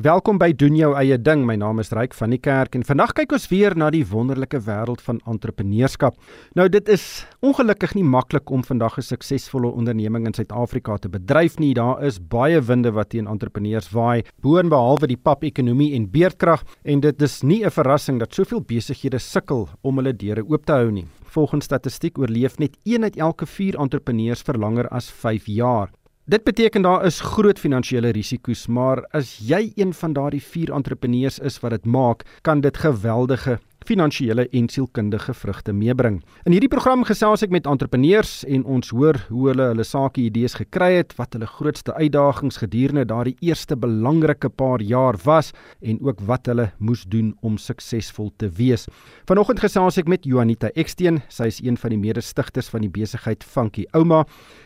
Welkom 0.00 0.38
by 0.40 0.54
doen 0.56 0.76
jou 0.78 0.94
eie 0.96 1.16
ding. 1.20 1.42
My 1.44 1.58
naam 1.60 1.82
is 1.82 1.90
Ryk 1.92 2.14
van 2.16 2.32
die 2.32 2.38
Kerk 2.40 2.76
en 2.78 2.86
vandag 2.88 3.10
kyk 3.18 3.34
ons 3.36 3.44
weer 3.50 3.74
na 3.76 3.90
die 3.92 4.04
wonderlike 4.08 4.56
wêreld 4.64 5.02
van 5.04 5.18
entrepreneurskap. 5.28 6.14
Nou 6.56 6.64
dit 6.72 6.88
is 6.88 7.04
ongelukkig 7.44 7.92
nie 7.98 8.06
maklik 8.06 8.48
om 8.48 8.62
vandag 8.64 8.96
'n 8.96 9.02
suksesvolle 9.02 9.68
onderneming 9.68 10.24
in 10.26 10.32
Suid-Afrika 10.32 10.96
te 10.96 11.10
bedryf 11.10 11.58
nie. 11.58 11.74
Daar 11.74 12.02
is 12.02 12.18
baie 12.18 12.60
winde 12.60 12.92
wat 12.92 13.10
teen 13.10 13.26
entrepreneurs 13.26 13.90
waai, 13.90 14.22
boonbehalwe 14.40 15.06
die 15.06 15.20
pap-ekonomie 15.20 15.92
en 15.94 16.10
beerdkrag 16.10 16.64
en 16.84 17.00
dit 17.00 17.22
is 17.22 17.42
nie 17.42 17.64
'n 17.64 17.70
verrassing 17.70 18.18
dat 18.18 18.34
soveel 18.34 18.62
besighede 18.62 19.18
sukkel 19.18 19.68
om 19.82 19.96
hulle 19.96 20.16
deure 20.16 20.48
oop 20.48 20.64
te 20.64 20.72
hou 20.72 20.90
nie. 20.90 21.06
Volgens 21.24 21.64
statistiek 21.64 22.18
oorleef 22.18 22.58
net 22.58 22.76
1 22.84 23.02
uit 23.02 23.16
elke 23.16 23.46
4 23.46 23.76
entrepreneurs 23.76 24.42
vir 24.42 24.58
langer 24.58 24.88
as 24.88 25.10
5 25.10 25.46
jaar. 25.46 25.90
Dit 26.30 26.44
beteken 26.44 26.82
daar 26.82 27.04
is 27.04 27.16
groot 27.20 27.58
finansiële 27.58 28.12
risiko's, 28.14 28.68
maar 28.70 29.00
as 29.18 29.32
jy 29.42 29.72
een 29.74 29.90
van 29.94 30.12
daardie 30.14 30.42
4 30.42 30.70
entrepreneurs 30.72 31.38
is 31.42 31.56
wat 31.58 31.74
dit 31.74 31.88
maak, 31.90 32.22
kan 32.46 32.60
dit 32.62 32.76
geweldige 32.76 33.56
finansiële 33.88 34.46
en 34.56 34.68
sielkundige 34.68 35.34
vrugte 35.34 35.72
meebring. 35.72 36.20
In 36.44 36.54
hierdie 36.54 36.70
program 36.70 37.04
gesels 37.08 37.44
ek 37.46 37.52
met 37.54 37.68
entrepreneurs 37.70 38.40
en 38.48 38.64
ons 38.64 38.92
hoor 38.94 39.18
hoe 39.28 39.48
hulle 39.50 39.68
hulle 39.72 39.86
sake 39.86 40.22
idees 40.24 40.56
gekry 40.58 40.92
het, 40.98 41.14
wat 41.18 41.36
hulle 41.36 41.48
grootste 41.48 41.94
uitdagings 41.96 42.60
gedurende 42.62 43.06
daardie 43.08 43.36
eerste 43.40 43.76
belangrike 43.76 44.50
paar 44.50 44.82
jaar 44.82 45.18
was 45.24 45.52
en 45.80 46.00
ook 46.04 46.20
wat 46.28 46.50
hulle 46.50 46.70
moes 46.78 47.06
doen 47.08 47.32
om 47.46 47.58
suksesvol 47.58 48.32
te 48.36 48.50
wees. 48.58 48.86
Vanoggend 49.30 49.62
gesels 49.62 50.00
ek 50.00 50.10
met 50.10 50.28
Juanita 50.28 50.72
Eksteen, 50.74 51.22
sy 51.28 51.48
is 51.50 51.62
een 51.64 51.78
van 51.80 51.94
die 51.94 52.00
mede-stigters 52.00 52.70
van 52.72 52.84
die 52.86 52.92
besigheid 52.92 53.44
Funky 53.44 53.86
Ouma 53.96 54.24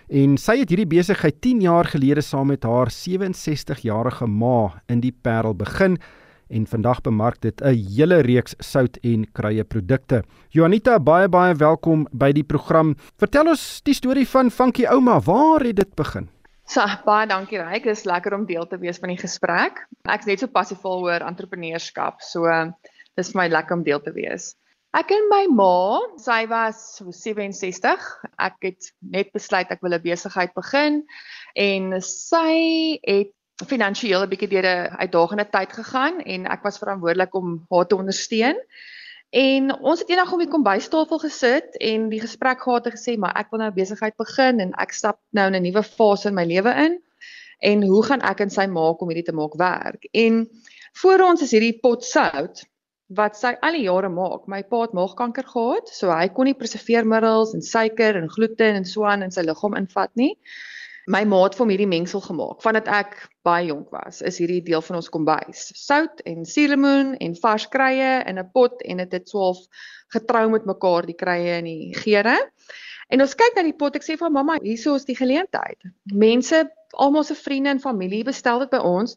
en 0.08 0.36
sy 0.40 0.58
het 0.60 0.72
hierdie 0.72 0.90
besigheid 0.90 1.40
10 1.42 1.62
jaar 1.64 1.88
gelede 1.88 2.22
saam 2.22 2.50
met 2.52 2.64
haar 2.68 2.92
67-jarige 2.92 4.28
ma 4.28 4.74
in 4.92 5.00
die 5.00 5.14
Parel 5.14 5.54
begin 5.56 5.98
en 6.48 6.66
vandag 6.66 7.00
bemark 7.00 7.40
dit 7.40 7.60
'n 7.60 7.74
hele 7.96 8.20
reeks 8.22 8.54
sout 8.58 8.96
en 9.02 9.26
kruie 9.32 9.64
produkte. 9.64 10.22
Juanita, 10.50 10.98
baie 10.98 11.28
baie 11.28 11.54
welkom 11.54 12.06
by 12.12 12.32
die 12.32 12.44
program. 12.44 12.96
Vertel 13.16 13.48
ons 13.48 13.80
die 13.82 13.94
storie 13.94 14.28
van 14.28 14.50
Funky 14.50 14.84
Ouma. 14.86 15.20
Waar 15.20 15.60
het 15.60 15.76
dit 15.76 15.94
begin? 15.94 16.28
So, 16.66 16.80
baie 17.04 17.26
dankie 17.26 17.58
Ryk. 17.58 17.84
Dit 17.84 17.96
is 17.96 18.04
lekker 18.04 18.34
om 18.34 18.46
deel 18.46 18.66
te 18.66 18.78
wees 18.78 18.98
van 18.98 19.08
die 19.08 19.20
gesprek. 19.20 19.86
Ek's 20.08 20.26
net 20.26 20.40
so 20.40 20.46
passievol 20.46 21.04
oor 21.04 21.20
entrepreneurskap. 21.20 22.20
So, 22.20 22.72
dis 23.16 23.32
vir 23.32 23.42
my 23.42 23.48
lekker 23.48 23.76
om 23.76 23.82
deel 23.82 24.00
te 24.00 24.12
wees. 24.12 24.54
Ek 24.94 25.10
en 25.10 25.24
my 25.26 25.42
ma, 25.50 26.00
sy 26.22 26.44
was 26.46 26.78
so 26.96 27.10
67. 27.10 28.04
Ek 28.38 28.54
het 28.62 28.92
net 29.02 29.32
besluit 29.34 29.70
ek 29.74 29.82
wil 29.82 29.94
'n 29.96 30.02
besigheid 30.02 30.54
begin 30.54 31.02
en 31.56 32.00
sy 32.00 33.00
het 33.02 33.32
finansiëel 33.62 34.24
'n 34.24 34.30
bietjie 34.30 34.48
deur 34.50 34.66
'n 34.66 34.96
uitdagende 34.98 35.46
tyd 35.50 35.72
gegaan 35.72 36.20
en 36.20 36.46
ek 36.46 36.62
was 36.62 36.78
verantwoordelik 36.78 37.34
om 37.34 37.66
haar 37.70 37.86
te 37.86 37.96
ondersteun. 37.96 38.58
En 39.30 39.70
ons 39.82 39.98
het 39.98 40.08
eendag 40.08 40.32
om 40.32 40.38
die 40.38 40.50
kombuistafel 40.50 41.18
gesit 41.18 41.76
en 41.78 42.08
die 42.08 42.20
gesprek 42.20 42.62
gehad 42.62 42.86
en 42.86 42.92
gesê 42.92 43.16
maar 43.18 43.34
ek 43.36 43.50
wil 43.50 43.60
nou 43.60 43.70
besigheid 43.70 44.16
begin 44.16 44.60
en 44.60 44.72
ek 44.72 44.92
stap 44.92 45.20
nou 45.30 45.46
in 45.46 45.54
'n 45.54 45.62
nuwe 45.62 45.82
fase 45.82 46.28
in 46.28 46.34
my 46.34 46.44
lewe 46.44 46.74
in. 46.86 47.00
En 47.60 47.82
hoe 47.82 48.04
gaan 48.04 48.20
ek 48.20 48.40
en 48.40 48.50
sy 48.50 48.66
maak 48.66 49.00
om 49.00 49.08
hierdie 49.08 49.30
te 49.30 49.32
maak 49.32 49.54
werk? 49.54 50.08
En 50.12 50.48
voor 50.92 51.20
ons 51.20 51.42
is 51.42 51.50
hierdie 51.50 51.78
pot 51.80 52.04
sout 52.04 52.64
wat 53.06 53.36
sy 53.36 53.56
al 53.60 53.72
die 53.72 53.86
jare 53.86 54.08
maak. 54.08 54.46
My 54.46 54.62
pa 54.62 54.80
het 54.82 54.92
maagkanker 54.92 55.44
gehad, 55.44 55.88
so 55.88 56.10
hy 56.10 56.28
kon 56.28 56.44
nie 56.44 56.54
preserveermiddels 56.54 57.54
en 57.54 57.62
suiker 57.62 58.16
en 58.16 58.28
gluten 58.28 58.74
en 58.74 58.84
so 58.84 59.04
aan 59.04 59.22
in 59.22 59.30
sy 59.30 59.42
liggaam 59.42 59.74
invat 59.74 60.10
nie 60.14 60.36
my 61.06 61.24
maat 61.28 61.56
vir 61.58 61.68
hierdie 61.68 61.88
mengsel 61.90 62.22
gemaak 62.24 62.62
vandat 62.64 62.88
ek 62.88 63.16
baie 63.44 63.68
jonk 63.68 63.90
was. 63.92 64.22
Is 64.22 64.38
hierdie 64.40 64.62
deel 64.64 64.82
van 64.84 64.96
ons 65.00 65.10
kombuis. 65.12 65.66
Sout 65.76 66.22
en 66.24 66.46
suurlemoen 66.48 67.14
en 67.20 67.36
vars 67.42 67.66
kruie 67.68 68.14
in 68.24 68.38
'n 68.38 68.50
pot 68.52 68.82
en 68.82 68.96
dit 68.96 69.12
het 69.12 69.26
12 69.26 69.66
getrou 70.14 70.48
met 70.50 70.64
mekaar 70.64 71.06
die 71.06 71.18
kruie 71.18 71.52
en 71.58 71.64
die 71.64 71.94
geure. 71.94 72.36
En 73.08 73.20
ons 73.20 73.34
kyk 73.34 73.56
na 73.56 73.62
die 73.62 73.76
pot. 73.76 73.96
Ek 73.96 74.02
sê 74.02 74.16
vir 74.16 74.30
mamma, 74.30 74.58
hierso 74.62 74.94
is 74.94 75.04
die 75.04 75.16
geleentheid. 75.16 75.78
Mense, 76.12 76.64
almal 76.92 77.24
se 77.24 77.34
vriende 77.34 77.70
en 77.70 77.80
familie 77.80 78.24
bestel 78.24 78.58
dit 78.58 78.70
by 78.70 78.80
ons. 78.80 79.16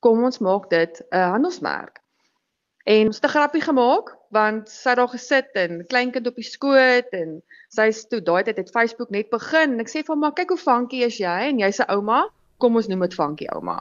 Kom 0.00 0.24
ons 0.24 0.38
maak 0.38 0.70
dit 0.70 1.02
'n 1.12 1.30
handelsmerk. 1.34 2.00
En 2.84 3.06
ons 3.06 3.16
het 3.16 3.24
'n 3.24 3.34
grappie 3.36 3.62
gemaak 3.62 4.17
want 4.34 4.68
sy 4.68 4.90
het 4.92 4.98
daar 5.00 5.10
gesit 5.12 5.54
en 5.54 5.84
kleinkind 5.88 6.26
op 6.28 6.36
die 6.36 6.46
skoot 6.46 7.14
en 7.16 7.38
sy's 7.74 8.04
toe 8.08 8.20
daai 8.24 8.42
tyd 8.44 8.60
het 8.60 8.72
Facebook 8.72 9.10
net 9.14 9.30
begin 9.32 9.76
en 9.76 9.84
ek 9.84 9.92
sê 9.92 10.04
vir 10.04 10.20
haar 10.22 10.36
kyk 10.36 10.54
hoe 10.54 10.60
funky 10.60 11.02
is 11.06 11.18
jy? 11.20 11.38
En 11.50 11.60
jy's 11.62 11.80
'n 11.80 11.90
ouma 11.94 12.28
kom 12.58 12.76
ons 12.76 12.88
noem 12.88 13.06
dit 13.06 13.14
funky 13.14 13.46
ouma. 13.54 13.78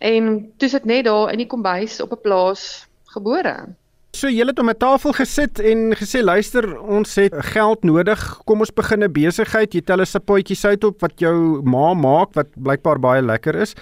En 0.00 0.52
toe 0.58 0.68
sit 0.68 0.84
net 0.84 1.04
daar 1.04 1.32
in 1.32 1.38
die 1.38 1.46
kombuis 1.46 2.00
op 2.00 2.12
'n 2.12 2.22
plaas 2.22 2.86
gebore. 3.14 3.74
So 4.12 4.28
jy 4.28 4.46
het 4.46 4.58
om 4.58 4.70
'n 4.70 4.76
tafel 4.76 5.12
gesit 5.12 5.60
en 5.60 5.94
gesê 5.94 6.22
luister 6.22 6.80
ons 6.80 7.14
het 7.14 7.34
geld 7.54 7.84
nodig. 7.84 8.40
Kom 8.44 8.60
ons 8.60 8.72
begin 8.72 9.04
'n 9.04 9.12
besigheid. 9.12 9.72
Jy 9.74 9.80
tel 9.80 10.00
'n 10.00 10.06
sapotjie 10.06 10.56
sout 10.56 10.84
op 10.84 11.00
wat 11.00 11.20
jou 11.20 11.62
ma 11.62 11.94
maak 11.94 12.34
wat 12.34 12.48
blykbaar 12.56 12.98
baie 12.98 13.22
lekker 13.22 13.54
is. 13.54 13.74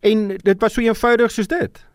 En 0.00 0.28
dit 0.28 0.60
was 0.60 0.72
so 0.72 0.80
eenvoudig 0.80 1.30
soos 1.30 1.48
dit 1.48 1.88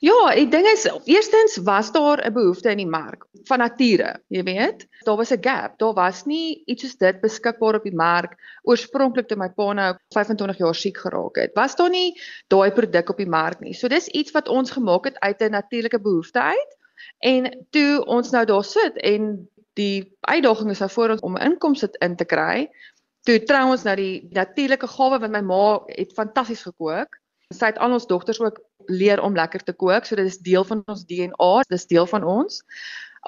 Ja, 0.00 0.30
die 0.32 0.48
ding 0.48 0.64
is 0.64 0.86
eerstens 1.04 1.58
was 1.64 1.90
daar 1.92 2.24
'n 2.24 2.32
behoefte 2.32 2.70
in 2.70 2.76
die 2.80 2.88
mark 2.88 3.26
van 3.44 3.58
nature, 3.58 4.22
jy 4.28 4.42
weet. 4.42 4.86
Daar 5.04 5.16
was 5.16 5.30
'n 5.30 5.42
gap. 5.44 5.78
Daar 5.78 5.92
was 5.92 6.24
nie 6.24 6.62
iets 6.64 6.82
soos 6.82 6.96
dit 6.96 7.20
beskikbaar 7.20 7.74
op 7.74 7.82
die 7.82 7.94
mark 7.94 8.32
oorspronklik 8.62 9.28
toe 9.28 9.36
my 9.36 9.48
pa 9.48 9.72
nou 9.72 9.96
25 10.08 10.58
jaar 10.58 10.74
siek 10.74 10.96
geraak 10.96 11.36
het. 11.36 11.50
Was 11.54 11.76
daar 11.76 11.90
nie 11.90 12.20
daai 12.48 12.70
produk 12.72 13.10
op 13.10 13.16
die 13.16 13.28
mark 13.28 13.60
nie. 13.60 13.74
So 13.74 13.88
dis 13.88 14.08
iets 14.08 14.30
wat 14.30 14.48
ons 14.48 14.70
gemaak 14.70 15.04
het 15.04 15.18
uit 15.18 15.40
'n 15.40 15.50
natuurlike 15.50 16.00
behoefte 16.00 16.40
uit. 16.40 16.76
En 17.18 17.66
toe 17.70 18.04
ons 18.04 18.30
nou 18.30 18.44
daar 18.44 18.64
sit 18.64 18.96
en 18.96 19.48
die 19.74 20.16
uitdaging 20.20 20.70
is 20.70 20.78
nou 20.78 20.90
voor 20.90 21.10
ons 21.10 21.20
om 21.20 21.36
'n 21.36 21.42
inkomste 21.42 21.90
in 21.98 22.16
te 22.16 22.24
kry. 22.24 22.70
Toe 23.22 23.42
trou 23.42 23.70
ons 23.70 23.82
nou 23.82 23.96
die 23.96 24.28
natuurlike 24.30 24.86
gawe 24.86 25.18
wat 25.18 25.30
my 25.30 25.40
ma 25.40 25.82
het 25.86 26.12
fantasties 26.12 26.62
gekook. 26.62 27.19
Sy 27.50 27.72
het 27.72 27.80
al 27.82 27.96
ons 27.96 28.06
dogters 28.06 28.40
ook 28.40 28.60
leer 28.90 29.22
om 29.22 29.34
lekker 29.34 29.64
te 29.66 29.74
kook. 29.74 30.06
So 30.06 30.18
dit 30.18 30.26
is 30.30 30.38
deel 30.38 30.64
van 30.64 30.82
ons 30.86 31.04
DNA, 31.06 31.52
dis 31.68 31.86
deel 31.90 32.06
van 32.10 32.24
ons. 32.24 32.60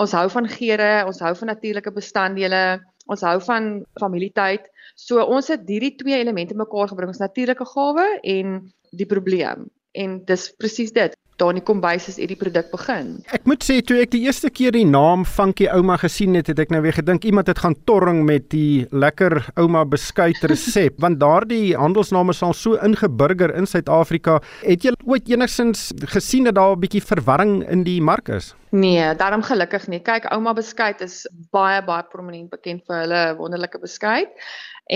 Ons 0.00 0.14
hou 0.16 0.26
van 0.32 0.48
geure, 0.48 0.92
ons 1.06 1.20
hou 1.20 1.32
van 1.40 1.52
natuurlike 1.52 1.92
bestanddele, 1.92 2.62
ons 3.10 3.24
hou 3.26 3.36
van 3.44 3.72
familietyd. 4.00 4.68
So 4.96 5.24
ons 5.24 5.50
het 5.52 5.66
hierdie 5.68 5.94
twee 6.00 6.20
elemente 6.22 6.56
mekaar 6.56 6.92
gebring, 6.92 7.12
ons 7.12 7.22
natuurlike 7.22 7.66
gawe 7.74 8.06
en 8.22 8.60
die 8.92 9.08
probleem. 9.08 9.66
En 9.92 10.20
dis 10.28 10.48
presies 10.56 10.94
dit 10.94 11.18
daar 11.40 11.52
in 11.54 11.60
die 11.60 11.64
kombuis 11.66 12.08
is 12.10 12.18
hierdie 12.20 12.38
produk 12.38 12.70
begin. 12.72 13.14
Ek 13.34 13.46
moet 13.48 13.64
sê 13.64 13.80
toe 13.84 13.98
ek 14.02 14.12
die 14.14 14.22
eerste 14.26 14.50
keer 14.52 14.74
die 14.76 14.84
naam 14.88 15.24
Funky 15.28 15.68
Ouma 15.72 15.96
gesien 16.00 16.36
het, 16.38 16.50
het 16.52 16.60
ek 16.62 16.72
nou 16.74 16.82
weer 16.84 16.96
gedink 16.96 17.24
iemand 17.28 17.50
het 17.50 17.62
gaan 17.64 17.76
torring 17.88 18.22
met 18.28 18.48
die 18.54 18.86
lekker 18.92 19.38
ouma 19.56 19.84
beskuit 19.88 20.40
resep, 20.52 21.00
want 21.02 21.20
daardie 21.22 21.74
handelsname 21.78 22.34
is 22.34 22.42
al 22.42 22.56
so 22.56 22.78
ingeburger 22.84 23.54
in 23.56 23.66
Suid-Afrika. 23.66 24.40
Het 24.62 24.88
jy 24.88 24.96
ooit 25.04 25.30
enigsins 25.32 25.90
gesien 26.14 26.50
dat 26.50 26.58
daar 26.60 26.76
'n 26.76 26.80
bietjie 26.80 27.02
verwarring 27.02 27.62
in 27.68 27.84
die 27.84 28.00
mark 28.00 28.28
is? 28.28 28.54
Nee, 28.72 29.14
daarom 29.20 29.42
gelukkig 29.44 29.84
nie. 29.92 29.98
Kyk, 30.00 30.30
ouma 30.32 30.54
beskuit 30.56 31.02
is 31.04 31.26
baie 31.52 31.82
baie 31.84 32.06
prominent 32.08 32.48
bekend 32.48 32.86
vir 32.88 33.02
hulle 33.02 33.18
wonderlike 33.36 33.76
beskuit. 33.82 34.32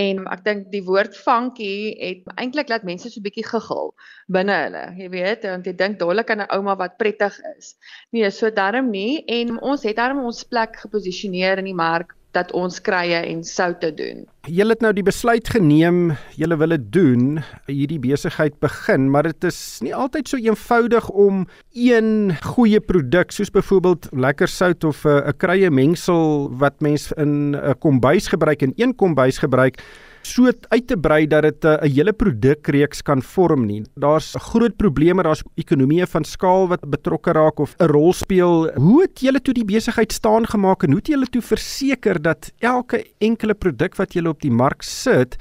En 0.01 0.23
ek 0.33 0.41
dink 0.47 0.63
die 0.71 0.81
woord 0.87 1.13
funky 1.13 1.93
het 2.01 2.25
eintlik 2.41 2.73
laat 2.73 2.87
mense 2.89 3.11
so 3.11 3.19
'n 3.21 3.27
bietjie 3.27 3.45
giggel 3.45 3.93
binne 4.33 4.57
hulle. 4.63 4.83
Jy 4.97 5.09
weet, 5.13 5.45
want 5.45 5.69
jy 5.69 5.75
dink 5.77 5.99
dadelik 5.99 6.33
aan 6.33 6.41
'n 6.41 6.49
ouma 6.57 6.75
wat 6.75 6.97
prettig 6.97 7.37
is. 7.53 7.75
Nee, 8.11 8.31
so 8.31 8.49
darm 8.49 8.89
nie 8.89 9.23
en 9.27 9.61
ons 9.61 9.83
het 9.83 9.95
darm 9.95 10.25
ons 10.25 10.43
plek 10.43 10.81
geposisioneer 10.81 11.61
in 11.61 11.69
die 11.69 11.77
mark 11.85 12.17
dat 12.35 12.51
ons 12.51 12.81
krye 12.81 13.19
en 13.25 13.43
soutte 13.43 13.89
doen. 13.95 14.25
Julle 14.47 14.75
het 14.75 14.83
nou 14.83 14.93
die 14.95 15.03
besluit 15.03 15.47
geneem, 15.51 16.15
julle 16.39 16.57
wil 16.59 16.75
dit 16.75 16.85
doen, 16.93 17.39
hierdie 17.67 17.99
besigheid 17.99 18.55
begin, 18.63 19.09
maar 19.11 19.29
dit 19.29 19.47
is 19.49 19.79
nie 19.83 19.93
altyd 19.95 20.29
so 20.29 20.37
eenvoudig 20.37 21.09
om 21.09 21.45
een 21.73 22.35
goeie 22.53 22.79
produk 22.79 23.31
soos 23.31 23.51
byvoorbeeld 23.51 24.09
lekker 24.11 24.47
sout 24.47 24.83
of 24.83 25.05
'n 25.05 25.37
krye 25.37 25.69
mengsel 25.71 26.49
wat 26.59 26.79
mens 26.81 27.11
in 27.17 27.55
'n 27.55 27.75
kombuis 27.79 28.27
gebruik 28.27 28.61
en 28.61 28.73
een 28.75 28.95
kombuis 28.95 29.37
gebruik 29.37 29.81
so 30.27 30.51
uit 30.69 30.87
te 30.87 30.97
brei 30.99 31.25
dat 31.27 31.43
dit 31.43 31.65
eh, 31.65 31.77
'n 31.81 31.91
hele 31.95 32.13
produkreeks 32.13 33.01
kan 33.01 33.21
vorm 33.21 33.65
nie. 33.65 33.83
Daar's 33.95 34.35
groot 34.51 34.75
probleme, 34.77 35.23
daar's 35.23 35.43
ekonomieë 35.55 36.07
van 36.07 36.23
skaal 36.23 36.67
wat 36.67 36.89
betrokke 36.89 37.31
raak 37.31 37.59
of 37.59 37.75
'n 37.79 37.87
rol 37.87 38.13
speel. 38.13 38.71
Hoe 38.75 39.01
het 39.01 39.19
julle 39.19 39.41
toe 39.41 39.53
die 39.53 39.65
besigheid 39.65 40.11
staan 40.11 40.45
gemaak 40.45 40.83
en 40.83 40.89
hoe 40.89 40.99
het 40.99 41.07
julle 41.07 41.27
toe 41.27 41.41
verseker 41.41 42.21
dat 42.21 42.51
elke 42.59 43.05
enkele 43.19 43.53
produk 43.53 43.95
wat 43.95 44.13
julle 44.13 44.29
op 44.29 44.41
die 44.41 44.51
mark 44.51 44.81
sit 44.81 45.35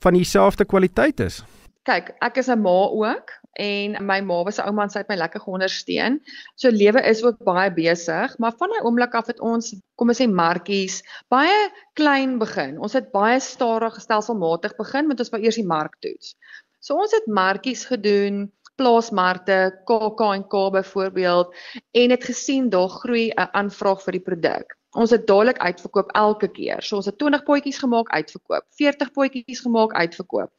van 0.00 0.14
dieselfde 0.14 0.64
kwaliteit 0.64 1.20
is? 1.20 1.44
Kyk, 1.88 2.12
ek 2.22 2.36
is 2.38 2.48
'n 2.48 2.60
ma 2.62 2.78
ook 2.94 3.30
en 3.58 3.96
my 4.06 4.20
ma 4.20 4.42
was 4.46 4.58
'n 4.58 4.66
ouma 4.68 4.82
en 4.84 4.90
sy 4.90 5.00
het 5.00 5.08
my 5.08 5.16
lekker 5.16 5.40
geondersteun. 5.40 6.20
So 6.54 6.70
lewe 6.70 7.02
is 7.10 7.22
ook 7.24 7.42
baie 7.44 7.70
besig, 7.74 8.38
maar 8.38 8.54
van 8.58 8.70
daai 8.70 8.84
oomblik 8.86 9.14
af 9.14 9.26
het 9.26 9.40
ons, 9.40 9.74
kom 9.96 10.08
ons 10.08 10.20
sê 10.20 10.28
markies, 10.30 11.02
baie 11.28 11.58
klein 11.94 12.38
begin. 12.38 12.78
Ons 12.78 12.92
het 12.92 13.10
baie 13.10 13.40
stadig 13.40 13.98
stelselmatig 14.00 14.76
begin 14.76 15.08
met 15.08 15.18
ons 15.18 15.30
wou 15.34 15.42
eers 15.42 15.58
die 15.58 15.66
mark 15.66 15.98
toets. 16.00 16.36
So 16.78 16.94
ons 16.94 17.12
het 17.12 17.26
markies 17.26 17.84
gedoen 17.84 18.52
plaasmarkte, 18.78 19.82
KAK&K 19.84 20.70
byvoorbeeld 20.78 21.54
en 21.92 22.10
het 22.10 22.24
gesien 22.24 22.70
daar 22.70 22.88
groei 22.88 23.30
'n 23.34 23.50
aanvraag 23.52 24.02
vir 24.02 24.12
die 24.12 24.26
produk. 24.30 24.78
Ons 24.94 25.10
het 25.10 25.26
dadelik 25.26 25.58
uitverkoop 25.58 26.10
elke 26.14 26.48
keer. 26.48 26.82
So 26.82 26.96
ons 26.96 27.06
het 27.06 27.18
20 27.18 27.42
potjies 27.42 27.78
gemaak, 27.78 28.08
uitverkoop. 28.08 28.64
40 28.70 29.12
potjies 29.12 29.60
gemaak, 29.60 29.92
uitverkoop. 29.92 30.50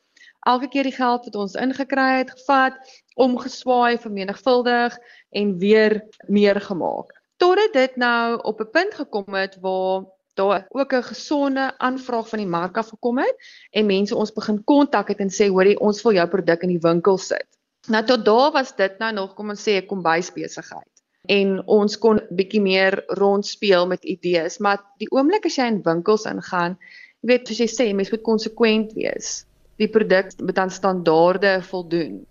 Elke 0.44 0.68
keer 0.68 0.84
die 0.84 0.96
geld 0.96 1.26
wat 1.26 1.36
ons 1.36 1.54
ingekry 1.56 2.18
het, 2.18 2.32
gevat, 2.32 2.80
omgeswaai, 3.16 3.98
vermenigvuldig 3.98 4.98
en 5.30 5.58
weer 5.58 6.02
meer 6.28 6.62
gemaak. 6.62 7.14
Totdat 7.38 7.74
dit 7.74 7.96
nou 7.96 8.42
op 8.42 8.60
'n 8.60 8.70
punt 8.72 8.94
gekom 8.94 9.34
het 9.34 9.58
waar 9.62 10.04
daar 10.34 10.66
ook 10.70 10.94
'n 10.94 11.04
gesonde 11.04 11.78
aanvraag 11.78 12.30
van 12.30 12.40
die 12.40 12.48
mark 12.48 12.78
af 12.78 12.88
gekom 12.88 13.18
het 13.18 13.36
en 13.72 13.86
mense 13.86 14.16
ons 14.16 14.34
begin 14.34 14.64
kontak 14.64 15.08
het 15.08 15.20
en 15.20 15.30
sê 15.30 15.48
hoorie 15.48 15.80
ons 15.80 16.02
wil 16.02 16.14
jou 16.14 16.28
produk 16.28 16.62
in 16.62 16.70
die 16.70 16.86
winkel 16.90 17.18
sit. 17.18 17.48
Nou 17.88 18.06
tot 18.06 18.26
daar 18.26 18.52
was 18.52 18.76
dit 18.76 18.98
nou 18.98 19.14
nog 19.14 19.34
kom 19.34 19.50
ons 19.50 19.70
sê 19.70 19.72
'n 19.78 19.86
kombuisbesigheid 19.86 20.94
en 21.22 21.68
ons 21.68 21.98
kon 21.98 22.20
bietjie 22.30 22.62
meer 22.62 23.04
rondspeel 23.08 23.88
met 23.88 24.04
idees, 24.04 24.58
maar 24.58 24.84
die 24.98 25.12
oomblik 25.12 25.46
as 25.46 25.56
jy 25.56 25.66
in 25.66 25.82
winkels 25.82 26.26
ingaan, 26.26 26.78
jy 27.22 27.28
weet 27.28 27.48
soos 27.48 27.58
jy 27.58 27.68
sê, 27.68 27.94
mens 27.96 28.12
moet 28.12 28.22
konsekwent 28.22 28.94
wees. 28.94 29.46
Die 29.82 29.90
produk 29.90 30.32
moet 30.40 30.58
aan 30.58 30.72
standaarde 30.72 31.62
voldoen. 31.70 32.26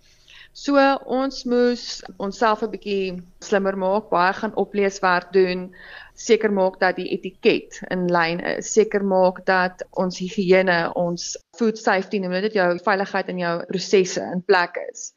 So 0.53 0.77
ons 1.09 1.43
moes 1.49 2.03
onsself 2.21 2.61
'n 2.61 2.69
bietjie 2.69 3.21
slimmer 3.41 3.77
maak, 3.77 4.11
baie 4.11 4.33
gaan 4.37 4.53
opleeswerk 4.63 5.31
doen, 5.33 5.63
seker 6.13 6.51
maak 6.53 6.77
dat 6.79 6.95
die 6.95 7.09
etiket 7.15 7.79
in 7.89 8.05
lyn 8.07 8.39
is, 8.39 8.69
seker 8.73 9.01
maak 9.03 9.45
dat 9.45 9.81
ons 9.97 10.19
higiëne, 10.21 10.93
ons 10.93 11.37
food 11.57 11.77
safety, 11.77 12.19
noem 12.21 12.37
dit 12.45 12.53
jou 12.53 12.69
veiligheid 12.85 13.33
in 13.33 13.41
jou 13.41 13.55
prosesse 13.65 14.21
in 14.21 14.45
plek 14.45 14.77
is. 14.91 15.13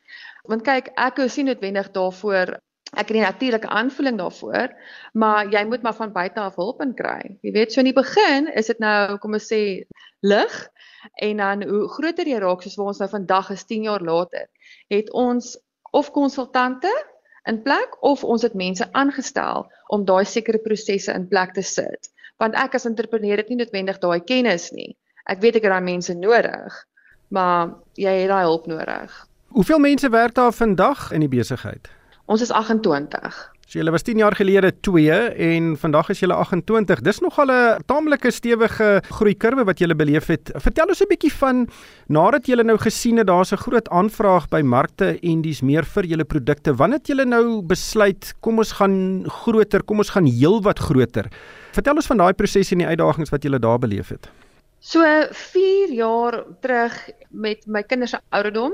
Want 0.48 0.64
kyk, 0.64 0.88
ek 0.96 1.18
is 1.18 1.36
nie 1.36 1.50
noodwendig 1.50 1.92
daarvoor 1.92 2.56
ek 2.92 3.08
het 3.08 3.16
'n 3.16 3.20
natuurlike 3.20 3.68
aanvoeling 3.68 4.18
daarvoor, 4.18 4.68
maar 5.12 5.48
jy 5.50 5.64
moet 5.64 5.82
maar 5.82 5.94
van 5.94 6.12
buite 6.12 6.40
af 6.40 6.54
hulp 6.54 6.80
in 6.80 6.94
kry. 6.94 7.38
Jy 7.40 7.52
weet, 7.52 7.72
so 7.72 7.80
in 7.80 7.90
die 7.90 8.00
begin 8.02 8.52
is 8.54 8.66
dit 8.66 8.78
nou 8.78 9.18
kom 9.18 9.32
ons 9.32 9.52
sê 9.52 9.86
lig 10.20 10.68
en 11.14 11.36
dan 11.36 11.62
hoe 11.62 11.88
groter 11.88 12.26
jy 12.26 12.38
raak 12.38 12.62
soos 12.62 12.76
waar 12.76 12.86
ons 12.86 12.98
nou 12.98 13.08
vandag 13.08 13.50
is 13.50 13.64
10 13.64 13.82
jaar 13.82 14.00
later, 14.00 14.46
het 14.88 15.12
ons 15.12 15.58
of 15.90 16.10
konsultante 16.10 16.92
in 17.44 17.62
plek 17.62 17.96
of 18.00 18.24
ons 18.24 18.42
het 18.42 18.54
mense 18.54 18.92
aangestel 18.92 19.66
om 19.88 20.04
daai 20.04 20.24
sekere 20.24 20.58
prosesse 20.58 21.12
in 21.12 21.28
plek 21.28 21.52
te 21.52 21.62
sit. 21.62 22.10
Want 22.36 22.54
ek 22.54 22.74
as 22.74 22.84
entrepreneur 22.84 23.36
het 23.36 23.48
nie 23.48 23.56
noodwendig 23.56 23.98
daai 23.98 24.20
kennis 24.20 24.70
nie. 24.72 24.96
Ek 25.24 25.40
weet 25.40 25.56
ek 25.56 25.62
het 25.62 25.72
daai 25.72 25.86
mense 25.86 26.14
nodig, 26.14 26.86
maar 27.28 27.74
jy 27.94 28.12
het 28.22 28.28
daai 28.28 28.44
hulp 28.44 28.66
nodig. 28.66 29.26
Hoeveel 29.56 29.78
mense 29.78 30.10
werk 30.10 30.34
daar 30.34 30.52
vandag 30.52 31.12
in 31.12 31.20
die 31.20 31.32
besigheid? 31.32 31.88
Ons 32.26 32.42
is 32.42 32.50
28. 32.50 33.36
So 33.66 33.78
julle 33.78 33.92
was 33.94 34.02
10 34.06 34.18
jaar 34.18 34.34
gelede 34.34 34.72
2 34.86 35.10
en 35.46 35.76
vandag 35.78 36.08
is 36.10 36.20
julle 36.22 36.34
28. 36.34 37.00
Dis 37.06 37.20
nogal 37.22 37.50
'n 37.50 37.82
taamlike 37.86 38.30
stewige 38.30 39.02
groeikurwe 39.10 39.64
wat 39.64 39.78
julle 39.78 39.94
beleef 39.94 40.26
het. 40.26 40.50
Vertel 40.54 40.86
ons 40.88 41.02
'n 41.02 41.08
bietjie 41.08 41.32
van 41.32 41.68
nadat 42.08 42.46
julle 42.46 42.64
nou 42.64 42.78
gesien 42.78 43.16
het 43.16 43.26
daar's 43.26 43.52
'n 43.52 43.62
groot 43.62 43.88
aanvraag 43.88 44.48
by 44.48 44.60
markte 44.62 45.18
en 45.22 45.42
dis 45.42 45.62
meer 45.62 45.84
vir 45.84 46.04
julle 46.04 46.24
produkte. 46.24 46.74
Wanneer 46.74 46.98
het 46.98 47.06
julle 47.06 47.24
nou 47.24 47.62
besluit 47.62 48.34
kom 48.40 48.58
ons 48.58 48.72
gaan 48.72 49.24
groter, 49.28 49.82
kom 49.82 49.98
ons 49.98 50.10
gaan 50.10 50.26
heelwat 50.26 50.78
groter? 50.78 51.26
Vertel 51.72 51.94
ons 51.94 52.06
van 52.06 52.16
daai 52.16 52.32
proses 52.32 52.72
en 52.72 52.78
die 52.78 52.86
uitdagings 52.86 53.30
wat 53.30 53.42
julle 53.42 53.58
daar 53.58 53.78
beleef 53.78 54.08
het. 54.08 54.28
So 54.80 55.00
4 55.30 55.92
jaar 55.92 56.44
terug 56.60 57.10
met 57.30 57.66
my 57.66 57.82
kinders 57.82 58.10
se 58.10 58.20
ouderdom 58.30 58.72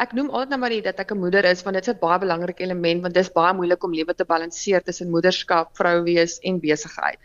Ek 0.00 0.12
noem 0.16 0.30
altyd 0.30 0.52
nou 0.54 0.58
maar 0.60 0.74
dat 0.82 1.00
ek 1.00 1.12
'n 1.12 1.18
moeder 1.18 1.44
is 1.44 1.62
want 1.62 1.74
dit 1.76 1.88
is 1.88 1.94
'n 1.94 1.98
baie 2.00 2.18
belangrike 2.18 2.62
element 2.62 3.02
want 3.02 3.14
dit 3.14 3.24
is 3.24 3.32
baie 3.32 3.54
moeilik 3.54 3.84
om 3.84 3.92
lewe 3.92 4.14
te 4.14 4.24
balanseer 4.24 4.82
tussen 4.82 5.10
moederskap, 5.10 5.76
vrou 5.76 6.02
wees 6.02 6.38
en 6.40 6.60
besigheid. 6.60 7.18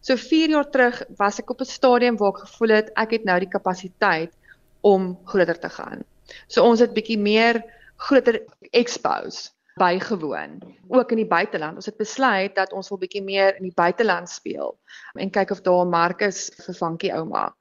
So 0.00 0.16
4 0.16 0.48
jaar 0.50 0.70
terug 0.70 1.02
was 1.16 1.38
ek 1.38 1.50
op 1.50 1.60
'n 1.60 1.64
stadium 1.64 2.16
waar 2.16 2.34
ek 2.34 2.46
gevoel 2.46 2.68
het 2.68 2.90
ek 2.94 3.10
het 3.10 3.24
nou 3.24 3.38
die 3.38 3.48
kapasiteit 3.48 4.32
om 4.80 5.18
groter 5.24 5.58
te 5.58 5.68
gaan. 5.68 6.04
So 6.46 6.62
ons 6.62 6.80
het 6.80 6.94
bietjie 6.94 7.18
meer 7.18 7.62
groter 7.96 8.42
expos 8.72 9.54
bygewoon 9.74 10.60
ook 10.88 11.10
in 11.10 11.16
die 11.16 11.26
buiteland. 11.26 11.74
Ons 11.74 11.86
het 11.86 11.96
besluit 11.96 12.54
dat 12.54 12.72
ons 12.72 12.88
wil 12.88 12.98
bietjie 12.98 13.22
meer 13.22 13.56
in 13.56 13.62
die 13.62 13.74
buiteland 13.74 14.30
speel 14.30 14.76
en 15.18 15.30
kyk 15.30 15.50
of 15.50 15.62
daar 15.62 15.84
'n 15.84 15.90
mark 15.90 16.20
is 16.20 16.50
vir 16.66 16.74
Funky 16.74 17.10
Ouma. 17.10 17.54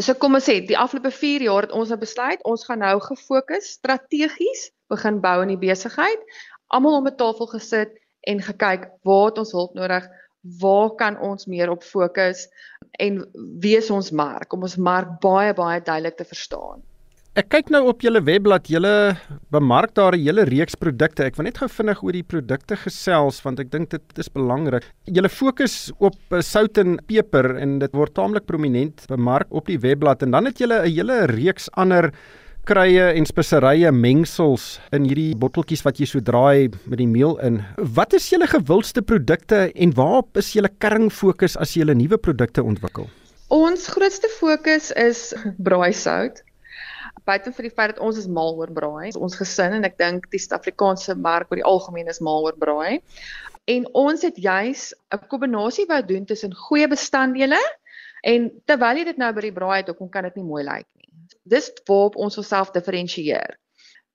So 0.00 0.14
kom 0.16 0.38
ons 0.38 0.46
sê, 0.48 0.54
die 0.64 0.76
afgelope 0.78 1.10
4 1.12 1.42
jaar 1.44 1.66
het 1.66 1.72
ons 1.76 1.90
nou 1.92 1.98
besluit, 2.00 2.40
ons 2.48 2.64
gaan 2.64 2.80
nou 2.80 2.94
gefokus 3.04 3.74
strategies 3.76 4.70
begin 4.92 5.18
bou 5.20 5.34
in 5.44 5.52
die 5.52 5.60
besigheid. 5.60 6.22
Almal 6.72 6.96
om 7.00 7.08
'n 7.10 7.16
tafel 7.16 7.50
gesit 7.50 7.92
en 8.24 8.40
gekyk 8.40 8.88
waar 9.04 9.26
het 9.26 9.38
ons 9.38 9.52
hulp 9.52 9.74
nodig? 9.74 10.08
Waar 10.60 10.94
kan 10.96 11.18
ons 11.20 11.46
meer 11.46 11.70
op 11.70 11.84
fokus 11.84 12.48
en 12.98 13.20
wie 13.60 13.76
is 13.76 13.90
ons 13.90 14.10
mark 14.10 14.52
om 14.52 14.62
ons 14.62 14.76
mark 14.76 15.20
baie 15.20 15.52
baie 15.54 15.80
duidelik 15.80 16.16
te 16.16 16.24
verstaan? 16.24 16.80
Ek 17.32 17.46
kyk 17.48 17.70
nou 17.72 17.86
op 17.88 18.02
julle 18.04 18.20
webblad, 18.20 18.66
julle 18.68 19.16
bemark 19.54 19.94
daar 19.96 20.12
'n 20.12 20.20
hele 20.20 20.42
reeks 20.44 20.74
produkte. 20.76 21.24
Ek 21.24 21.36
wil 21.36 21.44
net 21.44 21.56
gou 21.56 21.68
vinnig 21.68 22.02
oor 22.02 22.12
die 22.12 22.22
produkte 22.22 22.76
gesels 22.76 23.40
want 23.40 23.58
ek 23.58 23.70
dink 23.70 23.88
dit 23.88 24.18
is 24.18 24.28
belangrik. 24.28 24.84
Julle 25.06 25.30
fokus 25.30 25.90
op 25.98 26.12
eh, 26.30 26.42
sout 26.42 26.76
en 26.76 27.00
peper 27.08 27.56
en 27.56 27.78
dit 27.78 27.90
word 27.94 28.12
taamlik 28.12 28.44
prominent 28.44 29.06
bemark 29.08 29.48
op 29.48 29.64
die 29.64 29.78
webblad 29.78 30.22
en 30.22 30.30
dan 30.30 30.44
het 30.44 30.58
julle 30.58 30.84
'n 30.84 30.92
hele 30.92 31.26
reeks 31.26 31.70
ander 31.72 32.12
krye 32.66 33.16
en 33.16 33.24
speserye 33.24 33.90
mengsels 33.90 34.78
in 34.92 35.04
hierdie 35.04 35.34
botteltjies 35.34 35.84
wat 35.84 35.96
jy 36.00 36.04
so 36.04 36.20
draai 36.20 36.68
met 36.84 36.98
die 36.98 37.08
meel 37.08 37.38
in. 37.40 37.64
Wat 37.78 38.12
is 38.12 38.28
julle 38.28 38.46
gewildste 38.46 39.00
produkte 39.00 39.72
en 39.74 39.94
waarop 39.94 40.36
is 40.36 40.52
julle 40.52 40.68
kern 40.78 41.08
fokus 41.08 41.56
as 41.56 41.72
julle 41.72 41.94
nuwe 41.94 42.18
produkte 42.18 42.62
ontwikkel? 42.62 43.08
Ons 43.48 43.88
grootste 43.88 44.28
fokus 44.28 44.92
is 44.92 45.32
braaisout 45.56 46.42
buite 47.28 47.52
vir 47.56 47.68
die 47.68 47.74
feit 47.74 47.94
dat 47.94 48.00
ons 48.02 48.18
is 48.20 48.28
mal 48.28 48.56
oor 48.58 48.70
braai, 48.72 49.12
ons 49.16 49.36
gesin 49.38 49.76
en 49.78 49.86
ek 49.88 49.98
dink 50.00 50.28
die 50.32 50.40
Suid-Afrikaanse 50.42 51.16
mark 51.18 51.50
oor 51.50 51.60
die 51.60 51.68
algemeen 51.68 52.10
is 52.12 52.20
mal 52.20 52.48
oor 52.48 52.58
braai. 52.58 53.00
En 53.70 53.86
ons 53.94 54.22
het 54.26 54.36
juis 54.36 54.92
'n 55.14 55.28
kombinasie 55.30 55.86
wou 55.86 56.02
doen 56.02 56.24
tussen 56.26 56.54
goeie 56.54 56.88
bestanddele 56.88 57.60
en 58.24 58.50
terwyl 58.66 58.96
jy 58.96 59.04
dit 59.04 59.18
nou 59.18 59.32
by 59.32 59.40
die 59.40 59.52
braai 59.52 59.76
het, 59.82 59.90
ook 59.90 60.10
kan 60.10 60.24
dit 60.24 60.36
nie 60.36 60.44
mooi 60.44 60.64
lyk 60.64 60.86
nie. 60.98 61.08
Dis 61.44 61.70
waarop 61.86 62.16
ons 62.16 62.38
onsself 62.38 62.70
diferensieer. 62.70 63.58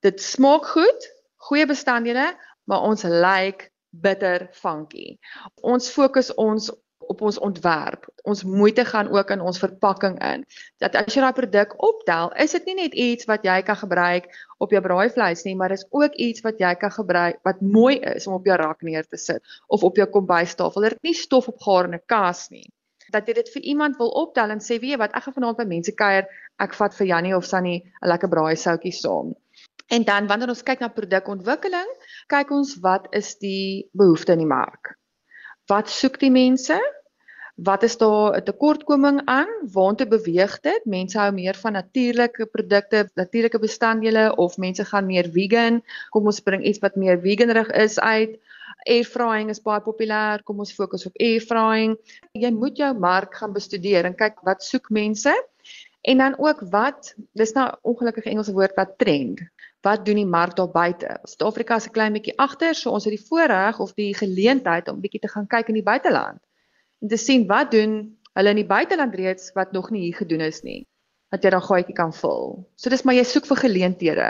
Dit 0.02 0.22
smaak 0.22 0.66
goed, 0.66 1.08
goeie 1.48 1.66
bestanddele, 1.66 2.36
maar 2.66 2.82
ons 2.82 3.04
lyk 3.04 3.72
bitter 3.90 4.50
funky. 4.52 5.18
Ons 5.64 5.90
fokus 5.92 6.34
ons 6.36 6.72
op 7.08 7.22
ons 7.22 7.40
ontwerp. 7.40 8.08
Ons 8.28 8.44
moeite 8.44 8.86
gaan 8.86 9.10
ook 9.14 9.32
in 9.36 9.42
ons 9.42 9.60
verpakking 9.60 10.18
in. 10.24 10.46
Dat 10.84 10.96
as 11.00 11.16
jy 11.16 11.24
daai 11.24 11.36
produk 11.38 11.76
optel, 11.84 12.32
is 12.44 12.56
dit 12.58 12.70
nie 12.70 12.76
net 12.82 12.94
iets 12.94 13.30
wat 13.30 13.46
jy 13.48 13.62
kan 13.68 13.80
gebruik 13.80 14.30
op 14.64 14.74
jou 14.74 14.82
braaivleis 14.84 15.44
nie, 15.48 15.56
maar 15.56 15.72
is 15.76 15.86
ook 15.90 16.16
iets 16.16 16.44
wat 16.46 16.60
jy 16.60 16.74
kan 16.82 16.92
gebruik 16.92 17.40
wat 17.48 17.62
mooi 17.62 17.98
is 18.16 18.28
om 18.28 18.38
op 18.40 18.46
jou 18.46 18.58
rak 18.60 18.84
neer 18.84 19.08
te 19.08 19.20
sit 19.22 19.44
of 19.68 19.84
op 19.84 19.98
jou 19.98 20.08
kombuistafel. 20.12 20.90
Dit 20.90 21.04
nie 21.08 21.16
stof 21.18 21.48
opgaarde 21.54 22.02
kaas 22.06 22.48
nie. 22.54 22.66
Dat 23.14 23.28
jy 23.28 23.38
dit 23.38 23.50
vir 23.54 23.68
iemand 23.72 23.98
wil 23.98 24.10
optel 24.20 24.52
en 24.52 24.60
sê, 24.60 24.80
"Weet 24.80 24.92
jy 24.92 24.98
wat, 24.98 25.16
ek 25.16 25.24
gaan 25.24 25.34
vanaand 25.34 25.58
by 25.58 25.64
mense 25.64 25.92
kuier, 25.92 26.28
ek 26.60 26.74
vat 26.74 26.94
vir 26.94 27.08
Jannie 27.08 27.36
of 27.36 27.46
Sunny 27.46 27.84
'n 28.04 28.08
lekker 28.08 28.30
braaisoutjie 28.30 28.92
saam." 28.92 29.36
En 29.88 30.04
dan 30.04 30.28
wanneer 30.28 30.50
ons 30.50 30.64
kyk 30.64 30.80
na 30.80 30.90
produkontwikkeling, 30.92 31.88
kyk 32.28 32.52
ons 32.52 32.76
wat 32.84 33.08
is 33.12 33.38
die 33.40 33.90
behoefte 33.96 34.32
in 34.32 34.40
die 34.40 34.50
mark. 34.50 34.98
Wat 35.68 35.90
soek 35.92 36.16
die 36.22 36.32
mense? 36.32 36.78
Wat 37.68 37.84
is 37.84 37.98
daar 37.98 38.38
'n 38.38 38.44
tekortkoming 38.44 39.22
aan? 39.26 39.50
Waartoe 39.74 40.08
beweeg 40.08 40.60
dit? 40.60 40.86
Mense 40.86 41.20
hou 41.20 41.32
meer 41.32 41.56
van 41.56 41.74
natuurlike 41.74 42.46
produkte, 42.46 43.10
natuurlike 43.16 43.60
bestanddele 43.60 44.36
of 44.36 44.58
mense 44.58 44.86
gaan 44.86 45.06
meer 45.06 45.28
vegan. 45.32 45.82
Kom 46.10 46.26
ons 46.26 46.40
bring 46.40 46.64
iets 46.64 46.80
wat 46.80 46.96
meer 46.96 47.20
veganrig 47.20 47.72
is 47.72 48.00
uit. 48.00 48.40
Air 48.86 49.04
frying 49.04 49.50
is 49.50 49.62
baie 49.62 49.82
populêr. 49.82 50.44
Kom 50.44 50.60
ons 50.60 50.74
fokus 50.74 51.06
op 51.06 51.20
air 51.20 51.42
frying. 51.42 51.98
Jy 52.32 52.52
moet 52.52 52.78
jou 52.78 52.94
mark 52.94 53.36
gaan 53.36 53.54
bestudeer 53.54 54.06
en 54.06 54.16
kyk 54.16 54.40
wat 54.44 54.64
soek 54.64 54.90
mense. 54.90 55.34
En 56.02 56.18
dan 56.18 56.40
ook 56.40 56.62
wat, 56.72 57.16
dis 57.34 57.52
nou 57.52 57.68
ongelukkig 57.82 58.24
Engelse 58.24 58.54
woord 58.54 58.76
wat 58.76 58.98
trend. 58.98 59.42
Wat 59.82 60.06
doen 60.06 60.16
die 60.16 60.26
mark 60.26 60.56
daar 60.56 60.72
buite? 60.72 61.20
Suid-Afrika 61.24 61.76
is 61.76 61.88
'n 61.88 61.92
klein 61.92 62.14
bietjie 62.14 62.38
agter, 62.38 62.76
so 62.76 62.92
ons 62.92 63.04
het 63.04 63.14
die 63.14 63.28
voorreg 63.30 63.80
of 63.80 63.94
die 63.94 64.14
geleentheid 64.16 64.88
om 64.88 65.02
bietjie 65.02 65.20
te 65.20 65.28
gaan 65.28 65.48
kyk 65.48 65.68
in 65.68 65.80
die 65.80 65.90
buiteland 65.94 66.40
en 67.02 67.08
te 67.08 67.18
sien 67.18 67.48
wat 67.48 67.72
doen 67.72 67.98
hulle 68.38 68.54
in 68.54 68.62
die 68.62 68.70
buiteland 68.70 69.16
reeds 69.16 69.52
wat 69.58 69.72
nog 69.72 69.90
nie 69.94 70.02
hier 70.08 70.16
gedoen 70.16 70.42
is 70.42 70.62
nie 70.66 70.88
dat 71.34 71.44
jy 71.44 71.52
dan 71.52 71.64
gaatjie 71.64 71.96
kan 71.96 72.14
vul. 72.16 72.54
So 72.80 72.92
dis 72.94 73.04
maar 73.04 73.18
jy 73.18 73.26
soek 73.28 73.48
vir 73.50 73.66
geleenthede. 73.66 74.28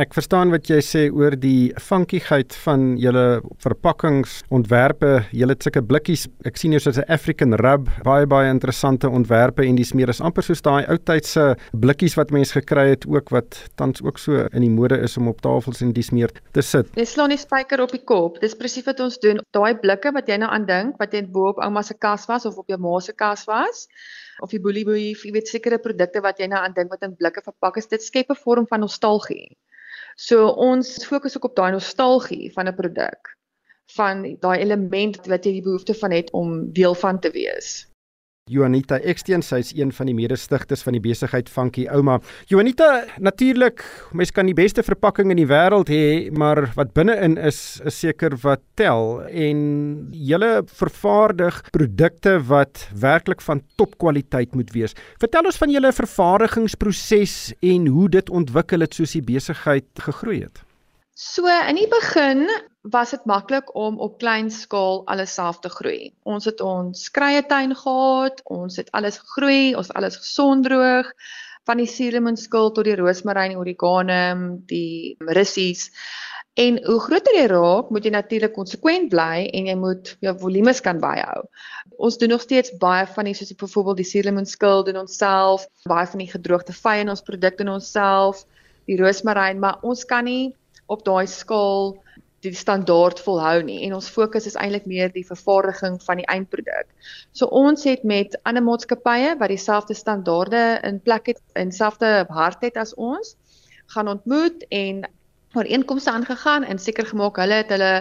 Ek 0.00 0.14
verstaan 0.16 0.50
wat 0.50 0.66
jy 0.66 0.80
sê 0.82 1.02
oor 1.14 1.36
die 1.38 1.70
funkigheid 1.78 2.54
van 2.64 2.96
julle 2.98 3.40
verpakkingsontwerpe. 3.62 5.12
Julle 5.36 5.54
het 5.54 5.66
sulke 5.66 5.82
blikkies. 5.86 6.26
Ek 6.48 6.58
sien 6.58 6.74
hier 6.74 6.82
soos 6.82 6.98
'n 6.98 7.06
African 7.06 7.54
rub, 7.54 7.86
baie 8.02 8.26
baie 8.26 8.50
interessante 8.50 9.08
ontwerpe 9.08 9.62
en 9.62 9.76
dis 9.76 9.94
meer 9.94 10.08
as 10.08 10.20
amper 10.20 10.42
soos 10.42 10.62
daai 10.62 10.88
ou 10.88 10.96
tydse 10.96 11.56
blikkies 11.72 12.16
wat 12.16 12.30
mense 12.30 12.52
gekry 12.52 12.88
het 12.90 13.06
ook 13.06 13.30
wat 13.30 13.70
tans 13.76 14.02
ook 14.02 14.18
so 14.18 14.48
in 14.52 14.62
die 14.62 14.70
mode 14.70 14.98
is 14.98 15.16
om 15.16 15.28
op 15.28 15.40
tafels 15.40 15.82
en 15.82 15.92
dis 15.92 16.10
meer 16.10 16.30
te 16.52 16.62
sit. 16.62 16.86
Jy 16.96 17.04
slaan 17.04 17.30
die 17.30 17.38
spyker 17.38 17.80
op 17.80 17.92
die 17.92 18.04
kop. 18.04 18.40
Dis 18.40 18.54
presies 18.54 18.86
wat 18.86 19.00
ons 19.00 19.18
doen. 19.18 19.38
Daai 19.52 19.78
blikke 19.78 20.12
wat 20.12 20.26
jy 20.26 20.36
nou 20.36 20.50
aan 20.50 20.66
dink, 20.66 20.98
wat 20.98 21.12
jy 21.12 21.22
bo 21.30 21.48
op 21.48 21.58
ouma 21.62 21.82
se 21.82 21.94
kas 21.94 22.26
was 22.26 22.46
of 22.46 22.58
op 22.58 22.66
jou 22.66 22.78
ma 22.78 22.98
se 23.00 23.12
kas 23.12 23.46
was 23.46 23.86
of 24.42 24.50
die 24.50 24.60
boelie, 24.60 24.84
jy 24.84 25.32
weet 25.32 25.48
sekere 25.48 25.78
produkte 25.78 26.20
wat 26.20 26.38
jy 26.38 26.46
nou 26.46 26.60
aan 26.60 26.74
dink 26.76 26.90
wat 26.90 27.02
in 27.02 27.16
blikke 27.16 27.42
verpak 27.42 27.76
is, 27.76 27.86
dit 27.86 28.02
skep 28.02 28.30
'n 28.30 28.42
vorm 28.44 28.66
van 28.66 28.80
nostalgie. 28.80 29.56
So 30.16 30.48
ons 30.48 31.04
fokus 31.06 31.36
ook 31.36 31.44
op 31.44 31.56
daai 31.56 31.72
nostalgie 31.72 32.52
van 32.52 32.68
'n 32.68 32.74
produk 32.76 33.36
van 33.96 34.36
daai 34.40 34.58
element 34.58 35.26
wat 35.26 35.44
jy 35.44 35.52
die 35.52 35.62
behoefte 35.66 35.94
van 35.94 36.10
het 36.10 36.30
om 36.32 36.72
deel 36.72 36.94
van 36.94 37.20
te 37.20 37.30
wees. 37.30 37.89
Juanita 38.50 38.98
Eksteen, 39.06 39.44
sy 39.46 39.60
is 39.62 39.70
een 39.76 39.92
van 39.94 40.08
die 40.10 40.14
mede-stigters 40.16 40.82
van 40.82 40.96
die 40.96 41.02
besigheid 41.04 41.48
Funky 41.50 41.84
Ouma. 41.92 42.16
Juanita, 42.50 43.04
natuurlik, 43.22 43.84
mens 44.16 44.32
kan 44.34 44.48
die 44.50 44.56
beste 44.58 44.82
verpakking 44.82 45.30
in 45.30 45.38
die 45.38 45.46
wêreld 45.46 45.90
hê, 45.92 46.30
maar 46.34 46.64
wat 46.74 46.90
binne-in 46.96 47.36
is, 47.38 47.60
is 47.86 48.00
seker 48.02 48.34
wat 48.42 48.64
tel 48.80 49.20
en 49.28 49.60
julle 50.10 50.50
vervaardig 50.80 51.60
produkte 51.70 52.38
wat 52.50 52.88
werklik 52.98 53.44
van 53.46 53.62
topkwaliteit 53.78 54.56
moet 54.58 54.74
wees. 54.74 54.96
Vertel 55.22 55.46
ons 55.52 55.60
van 55.60 55.70
julle 55.70 55.94
vervaardigingsproses 55.94 57.36
en 57.62 57.86
hoe 57.86 58.08
dit 58.18 58.34
ontwikkel 58.34 58.82
het 58.82 58.98
soos 58.98 59.14
die 59.14 59.24
besigheid 59.30 59.86
gegroei 60.08 60.42
het. 60.48 60.64
So 61.14 61.46
in 61.68 61.78
die 61.78 61.88
begin 61.90 62.46
was 62.80 63.10
dit 63.10 63.24
maklik 63.24 63.74
om 63.76 63.98
op 64.00 64.18
klein 64.18 64.50
skaal 64.50 65.02
alles 65.06 65.34
self 65.34 65.58
te 65.60 65.68
groei. 65.68 66.12
Ons 66.22 66.48
het 66.48 66.60
ons 66.64 67.10
krye 67.12 67.42
tuin 67.46 67.74
gehad, 67.76 68.40
ons 68.44 68.76
het 68.76 68.88
alles 68.96 69.18
gegroei, 69.20 69.74
ons 69.76 69.92
alles 69.92 70.16
gesondroog 70.16 71.12
van 71.68 71.76
die 71.76 71.88
suurlemoenskil 71.88 72.72
tot 72.72 72.88
die 72.88 72.96
roosmaryn, 72.96 73.58
oregano, 73.60 74.56
die 74.66 75.16
russies. 75.28 75.90
En 76.58 76.80
hoe 76.84 76.98
groter 77.00 77.36
jy 77.36 77.46
raak, 77.52 77.90
moet 77.92 78.04
jy 78.04 78.10
natuurlik 78.14 78.56
konsekwent 78.56 79.10
bly 79.12 79.46
en 79.54 79.68
jy 79.68 79.76
moet 79.78 80.14
jou 80.24 80.34
volumes 80.40 80.80
kan 80.82 80.98
byhou. 81.00 81.44
Ons 82.00 82.18
doen 82.18 82.32
nog 82.32 82.42
steeds 82.42 82.72
baie 82.80 83.04
van 83.06 83.28
die 83.28 83.36
soos 83.36 83.52
byvoorbeeld 83.60 84.00
die 84.00 84.08
suurlemoenskil 84.08 84.84
doen 84.88 85.02
ons 85.04 85.20
self, 85.20 85.68
baie 85.84 86.08
van 86.08 86.24
die 86.24 86.32
gedroogde 86.32 86.74
vye 86.74 87.04
in 87.04 87.12
ons 87.12 87.22
produkte 87.22 87.62
doen 87.62 87.76
ons 87.76 87.92
self, 87.92 88.46
die 88.88 88.98
roosmaryn, 88.98 89.60
maar 89.60 89.84
ons 89.86 90.04
kan 90.08 90.24
nie 90.24 90.54
op 90.90 91.04
daai 91.06 91.28
skaal 91.30 91.94
die 92.44 92.54
standaard 92.56 93.20
volhou 93.20 93.60
nie 93.66 93.82
en 93.86 93.94
ons 93.98 94.08
fokus 94.08 94.46
is 94.48 94.56
eintlik 94.56 94.86
meer 94.88 95.12
die 95.12 95.26
vervaardiging 95.26 95.98
van 96.06 96.22
die 96.22 96.28
eindproduk. 96.32 96.88
So 97.36 97.46
ons 97.46 97.84
het 97.88 98.04
met 98.04 98.36
ander 98.48 98.64
maatskappye 98.64 99.36
wat 99.40 99.52
dieselfde 99.52 99.94
standaarde 99.94 100.80
in 100.88 101.00
plek 101.04 101.34
het 101.34 101.40
en 101.52 101.72
dieselfde 101.72 102.24
hart 102.28 102.64
het 102.64 102.80
as 102.80 102.94
ons 102.96 103.36
gaan 103.92 104.08
ontmoet 104.08 104.64
en 104.70 105.04
ooreenkomste 105.58 106.10
aangegaan 106.10 106.64
en 106.64 106.78
seker 106.78 107.06
gemaak 107.06 107.36
hulle 107.42 107.60
het 107.60 107.72
hulle 107.74 107.94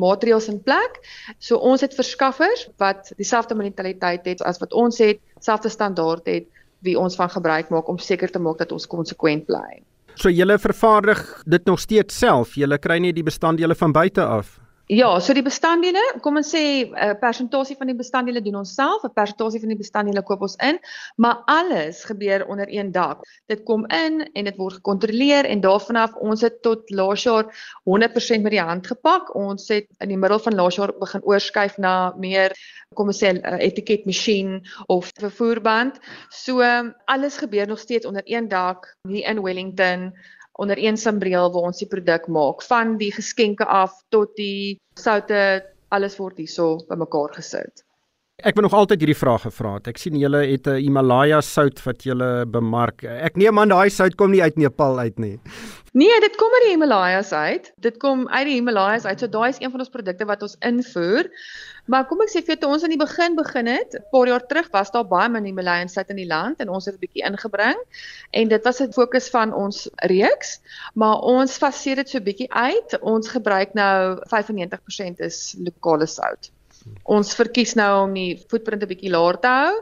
maatreëls 0.00 0.48
in 0.48 0.62
plek. 0.64 1.00
So 1.38 1.60
ons 1.60 1.84
het 1.84 1.94
verskaffers 1.94 2.68
wat 2.80 3.12
dieselfde 3.20 3.54
mentaliteit 3.54 4.24
het 4.26 4.42
as 4.42 4.58
wat 4.62 4.72
ons 4.72 4.98
het, 5.04 5.20
selfde 5.40 5.68
standaard 5.68 6.26
het 6.26 6.48
wie 6.86 6.96
ons 6.98 7.16
van 7.18 7.30
gebruik 7.30 7.68
maak 7.70 7.88
om 7.88 7.98
seker 7.98 8.32
te 8.32 8.40
maak 8.40 8.58
dat 8.62 8.72
ons 8.72 8.88
konsekwent 8.88 9.46
bly. 9.46 9.82
So 10.16 10.32
julle 10.32 10.56
vervaardig 10.58 11.20
dit 11.44 11.66
nog 11.68 11.80
steeds 11.80 12.16
self. 12.18 12.54
Julle 12.56 12.78
kry 12.80 12.96
nie 13.04 13.12
die 13.12 13.26
bestanddele 13.26 13.76
van 13.76 13.92
buite 13.92 14.24
af. 14.24 14.56
Ja, 14.86 15.08
so 15.18 15.34
die 15.34 15.42
bestanddele, 15.42 15.98
kom 16.22 16.36
ons 16.38 16.52
sê 16.54 16.60
'n 16.86 16.92
uh, 16.94 17.14
persentasie 17.18 17.74
van 17.74 17.88
die 17.90 17.96
bestanddele 17.98 18.38
doen 18.40 18.60
ons 18.60 18.74
self, 18.78 19.02
'n 19.02 19.10
persentasie 19.10 19.58
van 19.58 19.72
die 19.74 19.78
bestanddele 19.80 20.22
koop 20.22 20.44
ons 20.46 20.54
in, 20.62 20.78
maar 21.16 21.42
alles 21.50 22.04
gebeur 22.04 22.46
onder 22.46 22.70
een 22.70 22.92
dak. 22.92 23.26
Dit 23.50 23.64
kom 23.64 23.82
in 23.90 24.22
en 24.22 24.44
dit 24.44 24.56
word 24.56 24.74
gekontroleer 24.74 25.44
en 25.44 25.60
daarvan 25.60 25.96
af 25.96 26.14
ons 26.14 26.40
het 26.40 26.62
tot 26.62 26.90
laas 26.90 27.24
jaar 27.26 27.50
100% 27.82 28.42
met 28.42 28.54
die 28.54 28.62
hand 28.62 28.86
gepak. 28.86 29.34
Ons 29.34 29.68
het 29.68 29.90
in 29.98 30.08
die 30.08 30.16
middel 30.16 30.38
van 30.38 30.54
laas 30.54 30.76
jaar 30.76 30.94
begin 30.94 31.24
oorskuif 31.24 31.78
na 31.78 32.14
meer 32.16 32.54
kom 32.94 33.08
ons 33.08 33.18
sê 33.18 33.32
'n 33.32 33.42
uh, 33.42 33.58
etiketmasjien 33.58 34.62
of 34.86 35.10
vervoerband. 35.18 35.98
So 36.30 36.62
alles 37.06 37.36
gebeur 37.36 37.66
nog 37.66 37.78
steeds 37.78 38.06
onder 38.06 38.22
een 38.24 38.48
dak 38.48 38.96
hier 39.08 39.26
in 39.26 39.42
Wellington 39.42 40.14
onder 40.56 40.78
een 40.80 40.96
sambreel 40.96 41.52
waar 41.52 41.70
ons 41.70 41.78
die 41.78 41.88
produk 41.88 42.26
maak 42.32 42.62
van 42.62 42.96
die 43.00 43.12
geskenke 43.12 43.64
af 43.64 43.96
tot 44.08 44.36
die 44.36 44.78
soute 44.98 45.40
alles 45.88 46.16
word 46.18 46.40
hierso 46.42 46.76
bymekaar 46.88 47.34
gesit. 47.36 47.85
Ek 48.44 48.52
wou 48.52 48.66
nog 48.66 48.74
altyd 48.76 49.00
hierdie 49.00 49.16
vraag 49.16 49.46
gevra 49.46 49.70
het. 49.78 49.86
Ek 49.88 49.96
sien 49.96 50.16
julle 50.20 50.42
het 50.44 50.66
'n 50.68 50.76
Himalaya 50.76 51.38
sout 51.40 51.78
wat 51.86 52.02
julle 52.04 52.44
bemark. 52.44 53.02
Ek 53.02 53.36
neem 53.40 53.58
aan 53.58 53.70
daai 53.72 53.88
sout 53.88 54.14
kom 54.14 54.30
nie 54.30 54.42
uit 54.42 54.58
Nepal 54.60 54.98
uit 54.98 55.18
nie. 55.18 55.40
Nee, 55.94 56.20
dit 56.20 56.36
kom 56.36 56.52
uit 56.52 56.64
die 56.66 56.72
Himalayas 56.74 57.32
uit. 57.32 57.72
Dit 57.80 57.96
kom 57.96 58.28
uit 58.28 58.44
die 58.44 58.58
Himalayas 58.58 59.06
uit. 59.06 59.20
So 59.20 59.26
daai 59.26 59.48
is 59.48 59.60
een 59.60 59.70
van 59.70 59.80
ons 59.80 59.88
produkte 59.88 60.26
wat 60.26 60.42
ons 60.42 60.56
invoer. 60.60 61.30
Maar 61.86 62.04
kom 62.04 62.20
ek 62.20 62.28
sê 62.28 62.42
vir 62.42 62.56
jou 62.56 62.56
toe 62.60 62.72
ons 62.74 62.84
aan 62.84 62.92
die 62.92 63.00
begin 63.00 63.36
begin 63.36 63.66
het, 63.66 63.94
'n 63.94 64.04
paar 64.12 64.26
jaar 64.28 64.46
terug 64.46 64.68
was 64.70 64.90
daar 64.90 65.08
baie 65.08 65.30
min 65.30 65.44
Himalayan 65.44 65.88
sout 65.88 66.10
in 66.10 66.16
die 66.16 66.28
land 66.28 66.60
en 66.60 66.68
ons 66.68 66.84
het 66.84 66.94
'n 66.94 67.00
bietjie 67.00 67.24
ingebring 67.24 67.78
en 68.32 68.48
dit 68.48 68.64
was 68.64 68.82
'n 68.82 68.92
fokus 68.92 69.30
van 69.30 69.54
ons 69.54 69.88
reeks, 70.04 70.60
maar 70.94 71.22
ons 71.22 71.56
faseer 71.56 71.96
dit 71.96 72.08
so 72.08 72.20
bietjie 72.20 72.52
uit. 72.52 73.00
Ons 73.00 73.28
gebruik 73.28 73.72
nou 73.72 74.20
95% 74.28 75.20
is 75.20 75.56
lokale 75.58 76.06
sout. 76.06 76.50
Ons 77.06 77.34
verkies 77.38 77.74
nou 77.78 77.90
om 78.04 78.14
die 78.14 78.36
footprint 78.50 78.82
'n 78.82 78.90
bietjie 78.90 79.10
laer 79.10 79.38
te 79.38 79.48
hou 79.48 79.74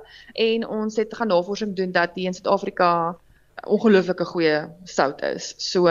en 0.49 0.66
ons 0.68 0.96
het 0.96 1.14
gaan 1.14 1.28
navorsing 1.28 1.75
doen 1.76 1.92
dat 1.92 2.14
die 2.14 2.26
in 2.26 2.34
Suid-Afrika 2.34 3.16
ongelooflike 3.64 4.25
goeie 4.25 4.68
sout 4.84 5.23
is. 5.23 5.54
So 5.58 5.88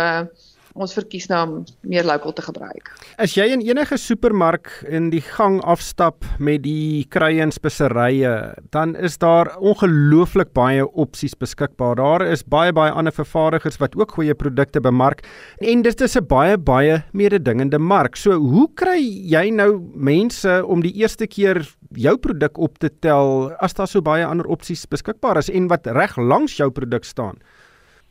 ons 0.73 0.93
verkies 0.95 1.27
nou 1.29 1.39
om 1.45 1.53
meer 1.85 2.05
lokaal 2.07 2.33
te 2.33 2.43
gebruik. 2.45 2.89
As 3.21 3.35
jy 3.37 3.45
in 3.53 3.61
enige 3.65 3.97
supermark 4.01 4.71
in 4.89 5.11
die 5.13 5.21
gang 5.21 5.59
afstap 5.69 6.25
met 6.41 6.63
die 6.65 7.05
kruie 7.13 7.41
en 7.43 7.53
speserye, 7.53 8.33
dan 8.73 8.95
is 8.97 9.19
daar 9.21 9.51
ongelooflik 9.61 10.53
baie 10.57 10.85
opsies 10.87 11.37
beskikbaar. 11.37 11.99
Daar 12.01 12.25
is 12.25 12.45
baie 12.45 12.73
baie 12.73 12.91
ander 12.91 13.13
vervaardigers 13.13 13.77
wat 13.81 13.97
ook 13.99 14.17
goeie 14.17 14.33
produkte 14.37 14.81
bemark 14.81 15.21
en 15.61 15.85
dit 15.85 16.01
is 16.01 16.17
'n 16.17 16.25
baie 16.25 16.57
baie 16.57 17.03
mededingende 17.13 17.79
mark. 17.79 18.15
So, 18.15 18.33
hoe 18.33 18.67
kry 18.75 18.99
jy 18.99 19.49
nou 19.49 19.79
mense 19.93 20.65
om 20.65 20.81
die 20.81 20.93
eerste 20.93 21.27
keer 21.27 21.61
jou 21.95 22.17
produk 22.17 22.57
op 22.57 22.77
te 22.79 22.89
tel 22.89 23.51
as 23.59 23.73
daar 23.73 23.87
so 23.87 24.01
baie 24.01 24.25
ander 24.25 24.47
opsies 24.47 24.85
beskikbaar 24.85 25.37
is 25.37 25.49
en 25.49 25.67
wat 25.67 25.87
reg 25.87 26.17
langs 26.17 26.57
jou 26.57 26.71
produk 26.71 27.03
staan? 27.03 27.37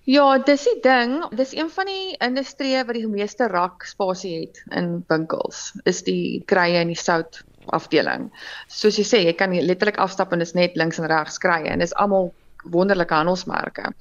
Ja, 0.04 0.38
dis 0.42 0.64
die 0.66 0.80
ding, 0.82 1.20
dis 1.38 1.52
een 1.54 1.68
van 1.70 1.86
die 1.86 2.16
industrieë 2.18 2.82
wat 2.88 2.96
die 2.98 3.06
meeste 3.06 3.46
rak 3.46 3.84
spasie 3.86 4.32
het 4.40 4.58
in 4.74 4.96
winkels. 5.06 5.70
Is 5.86 6.02
die 6.02 6.42
krye 6.50 6.80
en 6.80 6.90
die 6.90 6.98
sout 6.98 7.44
afdeling. 7.70 8.30
Soos 8.66 8.98
jy 8.98 9.04
sê, 9.06 9.20
jy 9.22 9.34
kan 9.38 9.54
letterlik 9.54 10.00
afstap 10.02 10.32
en 10.34 10.42
dis 10.42 10.56
net 10.58 10.74
links 10.74 10.98
en 10.98 11.06
regs 11.06 11.38
krye 11.38 11.70
en 11.70 11.84
dis 11.84 11.94
almal 12.02 12.32
wonderlike 12.74 13.14
handelsmerke. 13.14 13.92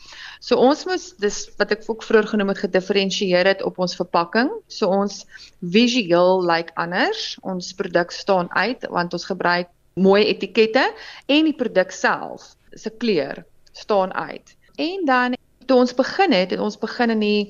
So 0.41 0.58
ons 0.62 0.86
moet 0.89 1.05
dis 1.22 1.38
wat 1.60 1.74
ek 1.74 1.86
ook 1.89 2.05
vroeër 2.05 2.31
genoem 2.34 2.53
het 2.53 2.63
gedifferensieer 2.63 3.50
het 3.50 3.62
op 3.65 3.77
ons 3.81 3.93
verpakking. 3.98 4.50
So 4.74 4.89
ons 4.89 5.25
visueel 5.62 6.41
lyk 6.41 6.72
like 6.72 6.77
anders. 6.81 7.36
Ons 7.46 7.74
produk 7.77 8.13
staan 8.13 8.50
uit 8.58 8.86
want 8.89 9.13
ons 9.13 9.29
gebruik 9.29 9.70
mooi 10.01 10.24
etikette 10.25 10.88
en 11.29 11.46
die 11.50 11.58
produk 11.58 11.93
self 11.93 12.55
se 12.74 12.89
kleur 12.89 13.43
staan 13.77 14.13
uit. 14.13 14.55
En 14.81 15.05
dan 15.05 15.41
toe 15.68 15.77
ons 15.77 15.94
begin 15.96 16.32
het, 16.36 16.51
het 16.51 16.60
ons 16.60 16.80
begin 16.80 17.10
in 17.15 17.24
die 17.24 17.41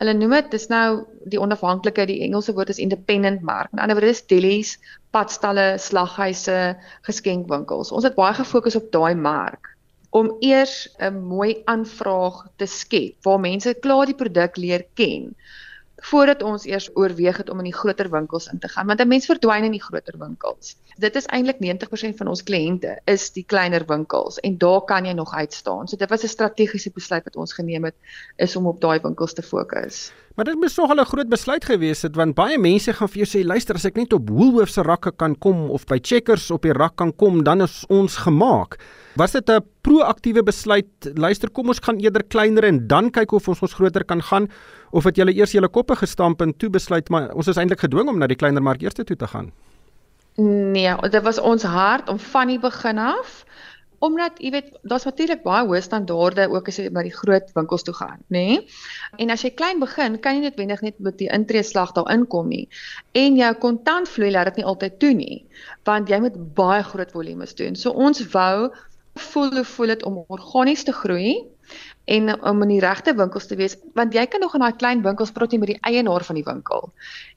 hulle 0.00 0.14
noem 0.16 0.32
dit 0.38 0.54
dis 0.54 0.68
nou 0.72 1.04
die 1.28 1.40
onafhanklike 1.40 2.06
die 2.08 2.22
Engelse 2.24 2.54
woord 2.56 2.72
is 2.72 2.80
independent 2.80 3.42
mark. 3.44 3.68
In 3.74 3.82
ander 3.82 3.98
woorde 3.98 4.14
is 4.14 4.22
delis, 4.32 4.78
padstalle, 5.12 5.74
slaghuise, 5.78 6.76
geskenkwinkels. 7.08 7.92
Ons 7.92 8.08
het 8.08 8.16
baie 8.16 8.32
gefokus 8.38 8.78
op 8.80 8.88
daai 8.94 9.14
mark 9.14 9.74
om 10.10 10.32
eers 10.42 10.88
'n 10.98 11.20
mooi 11.22 11.62
aanvraag 11.70 12.46
te 12.58 12.66
skep 12.66 13.14
waar 13.22 13.40
mense 13.40 13.74
klaar 13.84 14.06
die 14.06 14.18
produk 14.22 14.56
leer 14.56 14.82
ken 14.94 15.36
voordat 16.00 16.42
ons 16.42 16.64
eers 16.64 16.90
oorweeg 16.94 17.36
het 17.36 17.50
om 17.50 17.58
in 17.58 17.68
die 17.68 17.76
groter 17.76 18.10
winkels 18.10 18.48
in 18.52 18.58
te 18.58 18.68
gaan 18.68 18.86
want 18.86 19.00
'n 19.00 19.08
mens 19.08 19.26
verdwyn 19.26 19.64
in 19.64 19.70
die 19.76 19.82
groter 19.82 20.18
winkels. 20.18 20.76
Dit 20.96 21.14
is 21.16 21.26
eintlik 21.26 21.60
90% 21.60 22.16
van 22.16 22.28
ons 22.28 22.42
kliënte 22.42 22.98
is 23.04 23.30
die 23.30 23.44
kleiner 23.44 23.84
winkels 23.86 24.40
en 24.40 24.58
daar 24.58 24.80
kan 24.84 25.04
jy 25.04 25.12
nog 25.12 25.34
uitstaan. 25.34 25.88
So 25.88 25.96
dit 25.96 26.08
was 26.08 26.22
'n 26.22 26.28
strategiese 26.28 26.90
besluit 26.94 27.24
wat 27.24 27.36
ons 27.36 27.52
geneem 27.52 27.84
het 27.84 27.94
is 28.36 28.56
om 28.56 28.66
op 28.66 28.80
daai 28.80 29.00
winkels 29.00 29.32
te 29.32 29.42
fokus. 29.42 30.12
Maar 30.34 30.44
dit 30.44 30.54
moes 30.54 30.76
nogal 30.76 31.00
'n 31.00 31.04
groot 31.04 31.28
besluit 31.28 31.64
gewees 31.64 32.02
het 32.02 32.16
want 32.16 32.34
baie 32.34 32.58
mense 32.58 32.92
gaan 32.92 33.08
vir 33.08 33.24
jou 33.24 33.28
sê 33.28 33.44
luister 33.44 33.74
as 33.74 33.84
ek 33.84 33.96
net 33.96 34.12
op 34.12 34.30
Woolworths 34.30 34.72
se 34.72 34.82
rakke 34.82 35.12
kan 35.16 35.38
kom 35.38 35.70
of 35.70 35.84
by 35.84 35.98
Checkers 36.02 36.50
op 36.50 36.62
die 36.62 36.72
rak 36.72 36.96
kan 36.96 37.16
kom 37.16 37.44
dan 37.44 37.62
is 37.62 37.84
ons 37.88 38.16
gemaak. 38.16 38.78
Was 39.20 39.32
dit 39.36 39.50
'n 39.50 39.60
proaktiewe 39.80 40.42
besluit? 40.42 40.88
Luister, 41.14 41.50
kom 41.50 41.68
ons 41.68 41.78
gaan 41.78 41.98
eerder 41.98 42.24
kleiner 42.24 42.64
en 42.64 42.86
dan 42.86 43.10
kyk 43.10 43.32
of 43.32 43.48
ons 43.48 43.60
ons 43.60 43.72
groter 43.72 44.04
kan 44.04 44.22
gaan 44.22 44.48
of 44.90 45.04
het 45.04 45.16
julle 45.16 45.34
eers 45.34 45.52
julle 45.52 45.68
koppe 45.68 45.96
gestamp 45.96 46.40
en 46.40 46.56
toe 46.56 46.70
besluit 46.70 47.08
maar 47.08 47.34
ons 47.34 47.46
is 47.46 47.56
eintlik 47.56 47.80
gedwing 47.80 48.08
om 48.08 48.18
na 48.18 48.26
die 48.26 48.36
kleiner 48.36 48.62
mark 48.62 48.82
eers 48.82 48.94
toe 48.94 49.16
te 49.16 49.26
gaan? 49.26 49.52
Nee, 50.36 50.94
dit 51.10 51.22
was 51.22 51.38
ons 51.38 51.62
hart 51.62 52.08
om 52.08 52.18
van 52.18 52.46
die 52.46 52.58
begin 52.58 52.98
af 52.98 53.44
omdat 54.00 54.38
jy 54.40 54.50
weet 54.50 54.68
daar's 54.88 55.04
natuurlik 55.04 55.42
baie 55.44 55.66
hoë 55.68 55.82
standaarde 55.84 56.48
ook 56.48 56.68
as 56.68 56.78
jy 56.80 56.88
by 56.88 57.02
die 57.04 57.12
groot 57.12 57.50
winkels 57.54 57.82
toe 57.84 57.94
gaan, 57.94 58.22
nê? 58.32 58.46
Nee? 58.46 58.60
En 59.18 59.30
as 59.30 59.42
jy 59.44 59.50
klein 59.50 59.82
begin, 59.82 60.16
kan 60.24 60.38
jy 60.38 60.40
net 60.40 60.56
wenig 60.56 60.80
net 60.80 60.96
met 60.98 61.18
die 61.18 61.28
intreeslag 61.28 61.92
daar 61.92 62.08
inkom 62.08 62.48
nie. 62.48 62.68
En 63.12 63.36
jou 63.36 63.54
kontantvloei 63.60 64.30
laat 64.30 64.48
dit 64.48 64.62
nie 64.62 64.64
altyd 64.72 64.96
toe 64.98 65.12
nie, 65.12 65.44
want 65.84 66.08
jy 66.08 66.20
moet 66.24 66.38
baie 66.56 66.82
groot 66.82 67.12
volumes 67.12 67.52
doen. 67.60 67.76
So 67.76 67.92
ons 67.92 68.24
wou 68.32 68.70
voel 69.20 69.54
hoe 69.60 69.64
voel 69.64 69.94
dit 69.94 70.02
om 70.08 70.24
organies 70.28 70.84
te 70.84 70.92
groei 70.92 71.32
en 72.10 72.32
om 72.42 72.62
in 72.64 72.72
die 72.72 72.80
regte 72.82 73.14
winkels 73.14 73.46
te 73.46 73.56
wees 73.58 73.76
want 73.94 74.14
jy 74.16 74.24
kan 74.26 74.42
nog 74.42 74.54
in 74.58 74.64
daai 74.64 74.76
klein 74.82 75.02
winkels 75.04 75.32
praat 75.36 75.54
met 75.62 75.72
die 75.72 75.78
eienaar 75.86 76.24
van 76.26 76.38
die 76.38 76.44
winkel. 76.46 76.90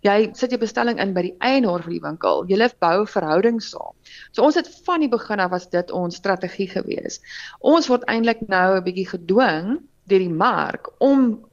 Jy 0.06 0.18
sit 0.40 0.56
jou 0.56 0.60
bestelling 0.62 1.00
in 1.04 1.14
by 1.14 1.26
die 1.28 1.36
eienaar 1.40 1.86
van 1.86 1.94
die 1.94 2.02
winkel. 2.04 2.44
Jy 2.50 2.60
leef 2.62 2.76
bou 2.82 3.06
verhoudings 3.10 3.70
saam. 3.74 3.94
So 4.32 4.46
ons 4.48 4.58
het 4.60 4.70
van 4.88 5.06
die 5.06 5.12
begin 5.12 5.44
af 5.44 5.54
was 5.54 5.70
dit 5.70 5.92
ons 5.92 6.18
strategie 6.18 6.70
gewees. 6.72 7.20
Ons 7.60 7.90
word 7.92 8.06
eintlik 8.10 8.48
nou 8.48 8.78
'n 8.78 8.84
bietjie 8.84 9.10
gedwing 9.16 9.82
deur 10.10 10.20
die 10.20 10.38
mark 10.46 10.90
om 11.00 11.44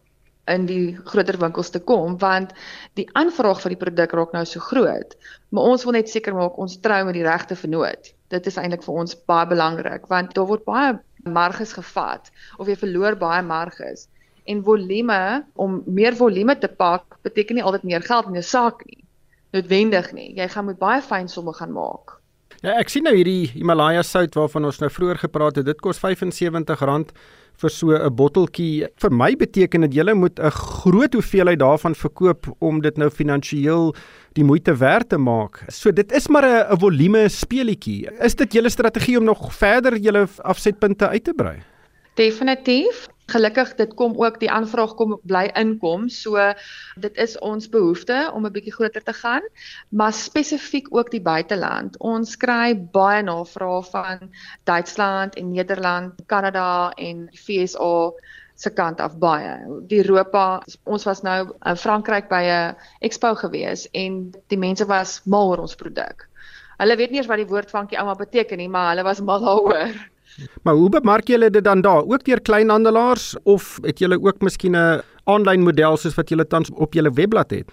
in 0.50 0.66
die 0.66 0.96
groter 1.04 1.38
winkels 1.38 1.70
te 1.70 1.80
kom 1.80 2.16
want 2.18 2.54
die 2.98 3.08
aanvraag 3.18 3.60
vir 3.62 3.74
die 3.74 3.82
produk 3.84 4.12
raak 4.12 4.32
nou 4.32 4.44
so 4.44 4.60
groot. 4.60 5.16
Maar 5.50 5.74
ons 5.74 5.84
wil 5.84 5.98
net 5.98 6.08
seker 6.08 6.34
maak 6.34 6.58
ons 6.58 6.80
trou 6.80 7.04
met 7.04 7.14
die 7.14 7.26
regte 7.26 7.56
vennoot. 7.56 8.14
Dit 8.30 8.46
is 8.46 8.58
eintlik 8.60 8.84
vir 8.86 9.02
ons 9.02 9.16
baie 9.30 9.48
belangrik 9.50 10.06
want 10.10 10.34
daar 10.36 10.48
word 10.50 10.64
baie 10.68 10.94
marges 11.26 11.74
gevat 11.76 12.30
of 12.58 12.70
jy 12.70 12.76
verloor 12.78 13.18
baie 13.18 13.42
marges. 13.42 14.06
En 14.48 14.62
volume 14.66 15.20
om 15.54 15.82
meer 15.86 16.16
volume 16.16 16.56
te 16.58 16.68
pak 16.68 17.18
beteken 17.26 17.58
nie 17.58 17.66
altyd 17.66 17.86
meer 17.90 18.06
geld 18.06 18.30
in 18.30 18.38
jou 18.40 18.46
saak 18.46 18.84
nie. 18.86 19.02
Noodwendig 19.54 20.12
nie. 20.14 20.30
Jy 20.38 20.48
gaan 20.48 20.70
met 20.70 20.78
baie 20.78 21.02
fyn 21.02 21.28
somme 21.28 21.52
gaan 21.58 21.74
maak. 21.74 22.16
Ja, 22.60 22.74
ek 22.76 22.90
sien 22.92 23.06
nou 23.06 23.14
hierdie 23.16 23.50
Himalaya 23.54 24.02
sout 24.04 24.34
waarvan 24.36 24.68
ons 24.68 24.80
nou 24.82 24.90
vroeër 24.92 25.22
gepraat 25.22 25.60
het. 25.60 25.66
Dit 25.66 25.80
kos 25.80 26.00
R75 26.02 27.12
vir 27.60 27.70
so 27.70 27.92
'n 27.92 28.14
botteltjie. 28.14 28.88
Vir 28.96 29.10
my 29.10 29.34
beteken 29.36 29.80
dit 29.82 29.94
jy 29.94 30.14
moet 30.14 30.38
'n 30.38 30.50
groot 30.50 31.12
hoeveelheid 31.12 31.58
daarvan 31.58 31.94
verkoop 31.94 32.46
om 32.60 32.80
dit 32.80 32.96
nou 32.96 33.10
finansiëel 33.10 33.94
die 34.34 34.44
moeite 34.44 34.76
werd 34.76 35.08
te 35.08 35.18
maak. 35.18 35.64
So 35.68 35.92
dit 35.92 36.12
is 36.12 36.28
maar 36.28 36.44
'n 36.44 36.78
volume 36.78 37.28
speelietjie. 37.28 38.08
Is 38.20 38.34
dit 38.34 38.52
julle 38.52 38.70
strategie 38.70 39.18
om 39.18 39.24
nog 39.24 39.52
verder 39.52 39.96
julle 39.96 40.28
afsetpunte 40.42 41.08
uit 41.08 41.24
te 41.24 41.32
brei? 41.34 41.62
Definitief. 42.14 43.08
Gelukkig 43.30 43.74
dit 43.78 43.94
kom 43.94 44.16
ook 44.18 44.40
die 44.40 44.50
aanvraag 44.50 44.94
kom 44.98 45.14
bly 45.22 45.44
inkom. 45.58 46.08
So 46.08 46.34
dit 46.98 47.16
is 47.24 47.36
ons 47.38 47.68
behoefte 47.70 48.30
om 48.34 48.46
'n 48.46 48.52
bietjie 48.52 48.74
groter 48.74 49.02
te 49.02 49.12
gaan, 49.12 49.44
maar 49.88 50.12
spesifiek 50.12 50.90
ook 50.90 51.10
die 51.10 51.22
buiteland. 51.22 51.98
Ons 51.98 52.36
kry 52.36 52.74
baie 52.74 53.22
navrae 53.22 53.82
van 53.92 54.30
Duitsland 54.64 55.34
en 55.34 55.50
Nederland, 55.50 56.14
Kanada 56.26 56.90
en 56.96 57.26
die 57.26 57.38
FSA 57.38 58.12
se 58.54 58.70
kant 58.70 59.00
af 59.00 59.16
baie. 59.18 59.54
Die 59.88 60.02
Europa, 60.04 60.62
ons 60.84 61.04
was 61.04 61.22
nou 61.22 61.52
in 61.64 61.76
Frankryk 61.76 62.28
by 62.28 62.42
'n 62.44 62.76
expo 63.00 63.34
gewees 63.34 63.88
en 63.92 64.34
die 64.48 64.58
mense 64.58 64.86
was 64.86 65.20
mal 65.24 65.48
oor 65.48 65.58
ons 65.58 65.74
produk. 65.74 66.28
Hulle 66.78 66.96
weet 66.96 67.10
nie 67.10 67.18
eens 67.20 67.28
wat 67.28 67.36
die 67.36 67.48
woord 67.48 67.70
vankie 67.70 67.98
ouma 67.98 68.14
beteken 68.14 68.58
nie, 68.58 68.68
maar 68.68 68.90
hulle 68.90 69.04
was 69.04 69.20
mal 69.20 69.40
daaroor. 69.46 69.94
Maar 70.62 70.74
hoe 70.74 70.88
bemark 70.88 71.26
julle 71.28 71.50
dit 71.50 71.64
dan 71.64 71.80
daar? 71.80 72.04
Ook 72.04 72.24
deur 72.24 72.40
kleinhandelaars 72.40 73.36
of 73.42 73.78
het 73.82 73.98
julle 73.98 74.22
ook 74.22 74.40
miskien 74.40 74.76
'n 74.76 75.02
aanlyn 75.24 75.62
model 75.62 75.96
soos 75.96 76.14
wat 76.14 76.28
julle 76.28 76.46
tans 76.46 76.70
op 76.70 76.94
julle 76.94 77.12
webblad 77.12 77.50
het? 77.50 77.70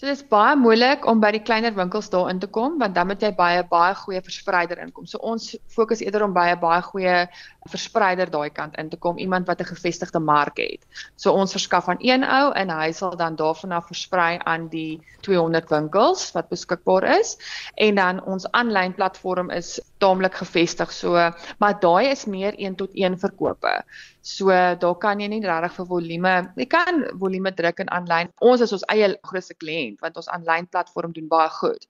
So 0.00 0.06
dis 0.08 0.22
baie 0.32 0.54
moeilik 0.56 1.02
om 1.04 1.18
by 1.20 1.28
die 1.34 1.42
kleiner 1.44 1.74
winkels 1.76 2.06
daar 2.08 2.30
in 2.32 2.38
te 2.40 2.46
kom 2.48 2.78
want 2.80 2.94
dan 2.96 3.10
moet 3.10 3.20
jy 3.20 3.28
baie 3.36 3.60
baie 3.68 3.92
goeie 3.94 4.22
verspreider 4.24 4.78
inkom. 4.80 5.04
So 5.04 5.18
ons 5.18 5.50
fokus 5.68 6.00
eerder 6.00 6.24
om 6.24 6.32
baie 6.32 6.54
baie 6.56 6.80
goeie 6.86 7.26
verspreider 7.68 8.32
daai 8.32 8.48
kant 8.48 8.78
in 8.80 8.88
te 8.88 8.96
kom, 8.96 9.18
iemand 9.18 9.46
wat 9.46 9.60
'n 9.60 9.68
gevestigde 9.74 10.18
mark 10.18 10.56
het. 10.56 10.80
So 11.16 11.32
ons 11.32 11.52
verskaf 11.52 11.88
aan 11.88 12.00
een 12.00 12.24
ou 12.24 12.52
en 12.52 12.70
hy 12.70 12.92
sal 12.92 13.16
dan 13.16 13.36
daarvan 13.36 13.72
af 13.72 13.92
versprei 13.92 14.38
aan 14.44 14.68
die 14.68 15.02
200 15.20 15.68
winkels 15.68 16.32
wat 16.32 16.48
beskikbaar 16.48 17.04
is 17.20 17.36
en 17.76 17.94
dan 17.94 18.24
ons 18.24 18.48
aanlyn 18.52 18.94
platform 18.94 19.50
is 19.50 19.80
taamlik 20.02 20.38
gevestig. 20.40 20.92
So 20.92 21.14
maar 21.62 21.76
daai 21.82 22.10
is 22.10 22.26
meer 22.26 22.56
1 22.56 22.76
tot 22.80 22.94
1 22.94 23.18
verkope. 23.22 23.74
So 24.20 24.48
daar 24.84 24.96
kan 25.02 25.20
jy 25.20 25.28
nie 25.32 25.42
regtig 25.44 25.76
vir 25.78 25.86
volume, 25.92 26.34
jy 26.56 26.66
kan 26.66 27.04
volume 27.20 27.52
druk 27.54 27.84
in 27.84 27.92
aanlyn. 27.96 28.32
Ons 28.40 28.64
is 28.66 28.72
ons 28.76 28.86
eie 28.92 29.12
grootste 29.30 29.56
kliënt 29.60 30.00
want 30.04 30.16
ons 30.16 30.28
aanlyn 30.28 30.68
platform 30.70 31.12
doen 31.16 31.28
baie 31.28 31.48
goed. 31.60 31.86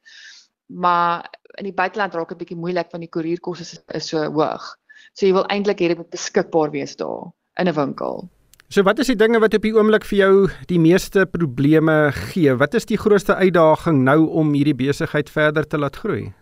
Maar 0.70 1.26
in 1.58 1.66
die 1.66 1.74
buiteland 1.74 2.14
raak 2.14 2.28
dit 2.28 2.36
'n 2.36 2.42
bietjie 2.44 2.60
moeilik 2.64 2.90
want 2.92 3.02
die 3.02 3.14
koerierkoste 3.14 3.62
is, 3.62 3.82
is 3.94 4.08
so 4.08 4.24
hoog. 4.24 4.76
So 5.14 5.26
jy 5.26 5.32
wil 5.32 5.48
eintlik 5.50 5.80
hê 5.80 5.88
dit 5.88 5.98
moet 5.98 6.10
beskikbaar 6.10 6.70
wees 6.70 6.96
daar 6.96 7.32
in 7.58 7.68
'n 7.68 7.74
winkel. 7.74 8.28
So 8.70 8.84
wat 8.86 9.00
is 9.02 9.08
die 9.10 9.16
dinge 9.18 9.40
wat 9.42 9.54
op 9.54 9.64
die 9.66 9.74
oomblik 9.74 10.04
vir 10.04 10.18
jou 10.18 10.34
die 10.70 10.78
meeste 10.78 11.24
probleme 11.26 12.12
gee? 12.14 12.54
Wat 12.54 12.74
is 12.74 12.86
die 12.86 12.98
grootste 12.98 13.34
uitdaging 13.34 14.04
nou 14.04 14.28
om 14.30 14.52
hierdie 14.54 14.76
besigheid 14.78 15.30
verder 15.30 15.66
te 15.66 15.78
laat 15.78 15.96
groei? 15.96 16.32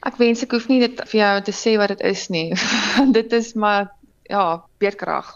Ek 0.00 0.16
wens 0.16 0.42
ek 0.44 0.54
hoef 0.56 0.68
nie 0.70 0.80
dit 0.80 1.00
vir 1.12 1.18
jou 1.20 1.32
te 1.44 1.52
sê 1.52 1.76
wat 1.80 1.92
dit 1.92 2.02
is 2.08 2.28
nie. 2.32 2.48
dit 3.18 3.32
is 3.36 3.52
maar 3.54 3.90
ja, 4.30 4.62
beerkrag. 4.80 5.34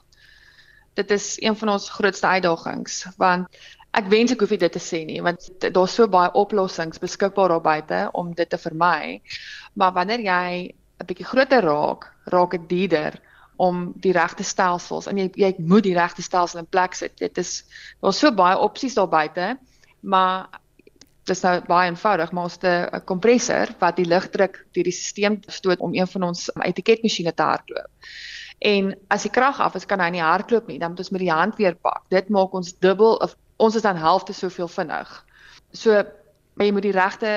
Dit 0.96 1.10
is 1.10 1.34
een 1.42 1.56
van 1.58 1.74
ons 1.74 1.90
grootste 1.90 2.30
uitdagings 2.36 3.02
want 3.20 3.58
ek 3.94 4.08
wens 4.10 4.32
ek 4.34 4.40
hoef 4.42 4.54
dit 4.58 4.72
te 4.74 4.82
sê 4.82 5.04
nie 5.06 5.20
want 5.22 5.46
daar's 5.62 5.94
so 5.94 6.08
baie 6.10 6.32
oplossings 6.34 7.02
beskikbaar 7.02 7.52
daar 7.54 7.62
buite 7.62 8.00
om 8.12 8.32
dit 8.34 8.50
te 8.50 8.58
vermy. 8.58 9.20
Maar 9.74 9.92
wanneer 10.00 10.24
jy 10.24 10.74
'n 11.00 11.06
bietjie 11.06 11.26
groter 11.26 11.62
raak, 11.62 12.08
raak 12.32 12.50
dit 12.56 12.68
duurder 12.68 13.20
om 13.56 13.92
die 14.02 14.12
regte 14.12 14.42
stelsels 14.42 15.06
en 15.06 15.18
jy 15.18 15.30
jy 15.34 15.54
moet 15.58 15.84
die 15.86 15.94
regte 15.94 16.22
stelsel 16.22 16.62
in 16.62 16.66
plek 16.66 16.94
sit. 16.94 17.18
Dit 17.18 17.38
is 17.38 17.64
daar's 18.00 18.18
so 18.18 18.32
baie 18.32 18.58
opsies 18.58 18.94
daar 18.94 19.08
buite, 19.08 19.58
maar 20.00 20.48
dis 21.28 21.42
nou 21.44 21.54
baie 21.66 21.90
eenvoudig, 21.90 22.32
maar 22.32 22.48
ons 22.48 22.58
het 22.60 22.64
'n 22.94 23.04
kompressor 23.04 23.74
wat 23.78 23.96
die 23.96 24.08
lugdruk 24.08 24.66
deur 24.72 24.84
die 24.84 24.92
stelsel 24.92 25.40
stoot 25.46 25.80
om 25.80 25.94
een 25.94 26.06
van 26.06 26.22
ons 26.22 26.50
etiketmasjiene 26.54 27.34
te 27.34 27.42
hardloop. 27.42 27.90
En 28.58 28.94
as 29.08 29.22
die 29.22 29.30
krag 29.30 29.60
af 29.60 29.74
is, 29.74 29.86
kan 29.86 30.00
hy 30.00 30.10
nie 30.10 30.22
hardloop 30.22 30.66
nie. 30.66 30.78
Dan 30.78 30.90
moet 30.90 30.98
ons 30.98 31.10
met 31.10 31.20
die 31.20 31.32
hand 31.32 31.56
weer 31.56 31.74
pak. 31.74 32.02
Dit 32.08 32.28
maak 32.28 32.52
ons 32.52 32.78
dubbel 32.78 33.16
of 33.16 33.36
ons 33.56 33.74
is 33.74 33.82
dan 33.82 33.96
helfte 33.96 34.32
soveel 34.32 34.68
vinnig. 34.68 35.24
So 35.72 36.04
maar 36.54 36.68
jy 36.68 36.72
moet 36.72 36.86
die 36.86 36.94
regte 36.94 37.30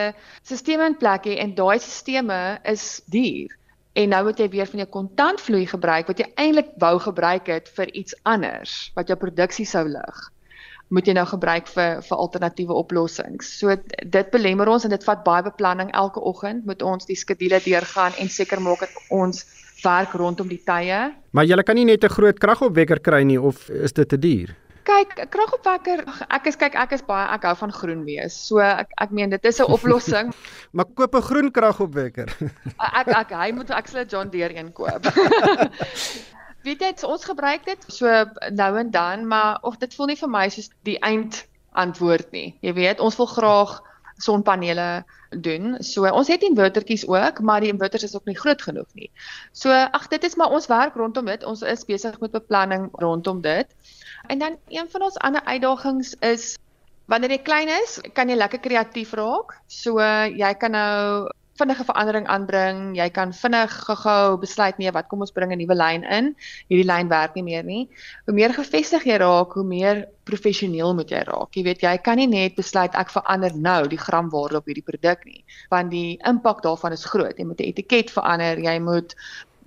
stelsels 0.46 0.90
in 0.92 0.98
plek 0.98 1.26
hê 1.26 1.38
en 1.42 1.56
daai 1.58 1.80
stelsels 1.82 2.60
is 2.70 3.02
duur. 3.10 3.56
En 3.98 4.12
nou 4.14 4.24
moet 4.28 4.40
jy 4.40 4.50
weer 4.54 4.70
van 4.70 4.84
jou 4.84 4.90
kontantvloei 4.94 5.66
gebruik 5.66 6.08
wat 6.12 6.20
jy 6.22 6.28
eintlik 6.38 6.70
wou 6.78 7.00
gebruik 7.02 7.50
het 7.50 7.70
vir 7.80 7.94
iets 7.98 8.14
anders 8.30 8.92
wat 8.96 9.10
jou 9.10 9.18
produksie 9.18 9.66
sou 9.66 9.88
lig. 9.90 10.20
Moet 10.90 11.08
jy 11.08 11.14
nou 11.14 11.26
gebruik 11.28 11.68
vir 11.68 12.02
vir 12.02 12.18
alternatiewe 12.18 12.74
oplossings. 12.74 13.50
So 13.60 13.76
dit 14.16 14.32
belemmer 14.32 14.70
ons 14.72 14.86
en 14.88 14.94
dit 14.94 15.04
vat 15.04 15.24
baie 15.24 15.44
beplanning 15.44 15.92
elke 15.92 16.20
oggend 16.20 16.66
moet 16.66 16.82
ons 16.82 17.06
die 17.06 17.16
skedules 17.16 17.64
deurgaan 17.64 18.16
en 18.18 18.30
seker 18.30 18.62
maak 18.62 18.86
dat 18.86 19.02
ons 19.10 19.44
werk 19.84 20.14
rondom 20.14 20.48
die 20.48 20.64
tye. 20.64 21.12
Maar 21.32 21.46
jy 21.46 21.64
kan 21.64 21.76
nie 21.76 21.86
net 21.86 22.04
'n 22.04 22.10
groot 22.10 22.40
kragopwekker 22.40 23.00
kry 23.00 23.24
nie 23.24 23.42
of 23.42 23.70
is 23.70 23.94
dit 23.94 24.10
te 24.10 24.18
duur? 24.18 24.56
kyk, 24.88 25.28
kragopwekker, 25.34 26.04
ek 26.34 26.48
is 26.52 26.58
kyk 26.60 26.78
ek 26.80 26.96
is 26.98 27.04
baie 27.06 27.28
ek 27.36 27.48
hou 27.50 27.56
van 27.64 27.74
groen 27.76 28.04
wees. 28.08 28.38
So 28.50 28.62
ek 28.64 28.94
ek 29.04 29.14
meen 29.16 29.34
dit 29.34 29.50
is 29.50 29.60
'n 29.60 29.68
oplossing. 29.78 30.32
maar 30.76 30.88
koop 30.96 31.16
'n 31.16 31.28
groen 31.30 31.52
kragopwekker. 31.52 32.32
ek 33.02 33.08
ek 33.08 33.36
hy 33.36 33.50
moet 33.52 33.70
ek 33.72 33.88
sal 33.88 34.02
'n 34.06 34.10
John 34.10 34.30
Deere 34.32 34.56
een 34.56 34.72
koop. 34.72 35.04
Weet 36.68 36.82
jy, 36.84 36.90
ons 37.08 37.24
gebruik 37.24 37.64
dit 37.64 37.84
so 37.96 38.12
nou 38.52 38.72
en 38.76 38.90
dan, 38.92 39.28
maar 39.28 39.62
of 39.64 39.78
dit 39.80 39.94
voel 39.96 40.12
nie 40.12 40.20
vir 40.20 40.32
my 40.34 40.48
soos 40.52 40.68
die 40.88 40.98
eind 41.06 41.46
antwoord 41.80 42.34
nie. 42.36 42.58
Jy 42.66 42.74
weet, 42.76 43.04
ons 43.04 43.16
wil 43.16 43.30
graag 43.32 43.78
sonpanele 44.20 45.06
doen. 45.30 45.78
So 45.86 46.10
ons 46.10 46.28
het 46.32 46.44
invertertjies 46.44 47.06
ook, 47.08 47.40
maar 47.46 47.64
die 47.64 47.72
inverters 47.72 48.04
is 48.08 48.16
ook 48.18 48.28
nie 48.28 48.38
groot 48.38 48.62
genoeg 48.62 48.90
nie. 49.00 49.10
So 49.56 49.72
ag 49.72 50.08
dit 50.12 50.24
is 50.28 50.36
maar 50.36 50.52
ons 50.52 50.68
werk 50.68 50.98
rondom 51.00 51.30
dit. 51.30 51.46
Ons 51.48 51.62
is 51.62 51.86
besig 51.88 52.20
met 52.20 52.36
beplanning 52.36 52.90
rondom 53.00 53.42
dit. 53.42 53.68
En 54.28 54.40
dan 54.44 54.58
een 54.68 54.90
van 54.92 55.08
ons 55.08 55.20
ander 55.24 55.44
uitdagings 55.46 56.16
is 56.20 56.56
wanneer 57.08 57.38
jy 57.38 57.42
klein 57.48 57.72
is, 57.80 58.00
kan 58.14 58.30
jy 58.30 58.36
lekker 58.36 58.60
kreatief 58.60 59.14
raak. 59.16 59.56
So 59.68 60.02
jy 60.02 60.54
kan 60.60 60.76
nou 60.76 61.30
vinnige 61.58 61.86
verandering 61.88 62.28
aanbring. 62.32 62.82
Jy 62.98 63.08
kan 63.16 63.34
vinnig 63.34 63.74
gou-gou 63.88 64.38
besluit 64.42 64.78
nee, 64.82 64.92
wat 64.94 65.08
kom 65.12 65.24
ons 65.26 65.34
bring 65.36 65.52
'n 65.54 65.58
nuwe 65.58 65.76
lyn 65.76 66.04
in. 66.04 66.36
Hierdie 66.70 66.88
lyn 66.88 67.10
werk 67.10 67.36
nie 67.36 67.44
meer 67.44 67.64
nie. 67.64 67.90
Hoe 68.26 68.34
meer 68.34 68.54
gevestig 68.54 69.06
jy 69.06 69.18
raak, 69.18 69.54
hoe 69.54 69.64
meer 69.64 70.08
professioneel 70.24 70.94
moet 70.94 71.10
jy 71.10 71.24
raak. 71.28 71.56
Jy 71.56 71.64
weet, 71.64 71.82
jy 71.82 71.98
kan 71.98 72.18
nie 72.18 72.28
net 72.28 72.56
besluit 72.56 72.96
ek 72.96 73.10
verander 73.10 73.56
nou 73.56 73.88
die 73.88 73.98
gramwaarde 73.98 74.58
op 74.58 74.66
hierdie 74.66 74.86
produk 74.86 75.26
nie, 75.26 75.44
want 75.70 75.92
die 75.92 76.20
impak 76.28 76.62
daarvan 76.64 76.94
is 76.94 77.06
groot. 77.06 77.38
Jy 77.38 77.46
moet 77.46 77.58
die 77.58 77.70
etiket 77.72 78.12
verander, 78.12 78.60
jy 78.60 78.80
moet 78.80 79.16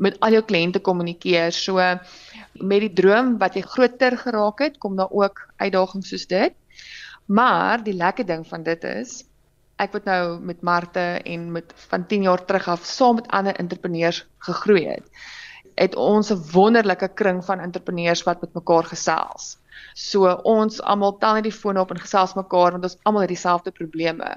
met 0.00 0.16
al 0.20 0.33
jou 0.33 0.42
kliënte 0.42 0.81
kommunikeer. 0.81 1.53
So 1.53 1.76
met 1.76 2.81
die 2.81 2.92
droom 2.92 3.38
wat 3.38 3.55
jy 3.55 3.62
groter 3.62 4.16
geraak 4.16 4.61
het, 4.61 4.79
kom 4.79 4.96
daar 4.96 5.12
ook 5.12 5.48
uitdagings 5.59 6.09
soos 6.09 6.26
dit. 6.26 6.55
Maar 7.26 7.83
die 7.85 7.94
lekker 7.94 8.26
ding 8.26 8.46
van 8.46 8.62
dit 8.62 8.85
is 8.85 9.24
ek 9.81 9.95
wat 9.97 10.09
nou 10.09 10.23
met 10.45 10.62
Marte 10.66 11.05
en 11.25 11.53
met 11.53 11.73
van 11.88 12.07
10 12.07 12.27
jaar 12.29 12.45
terug 12.45 12.69
af 12.69 12.85
saam 12.85 13.21
met 13.21 13.29
ander 13.29 13.57
entrepreneurs 13.57 14.27
gegroei 14.49 14.85
het. 14.88 15.07
Het 15.75 15.97
ons 15.97 16.31
'n 16.33 16.43
wonderlike 16.53 17.09
kring 17.14 17.45
van 17.45 17.61
entrepreneurs 17.61 18.23
wat 18.23 18.40
met 18.40 18.55
mekaar 18.55 18.85
gesels. 18.85 19.57
So 19.95 20.31
ons 20.45 20.81
almal 20.83 21.19
tel 21.19 21.35
net 21.35 21.49
die 21.49 21.59
foon 21.62 21.79
op 21.79 21.90
en 21.90 22.01
gesels 22.01 22.35
mekaar 22.35 22.71
want 22.73 22.85
ons 22.85 22.99
almal 23.03 23.21
het 23.21 23.35
dieselfde 23.35 23.71
probleme 23.71 24.37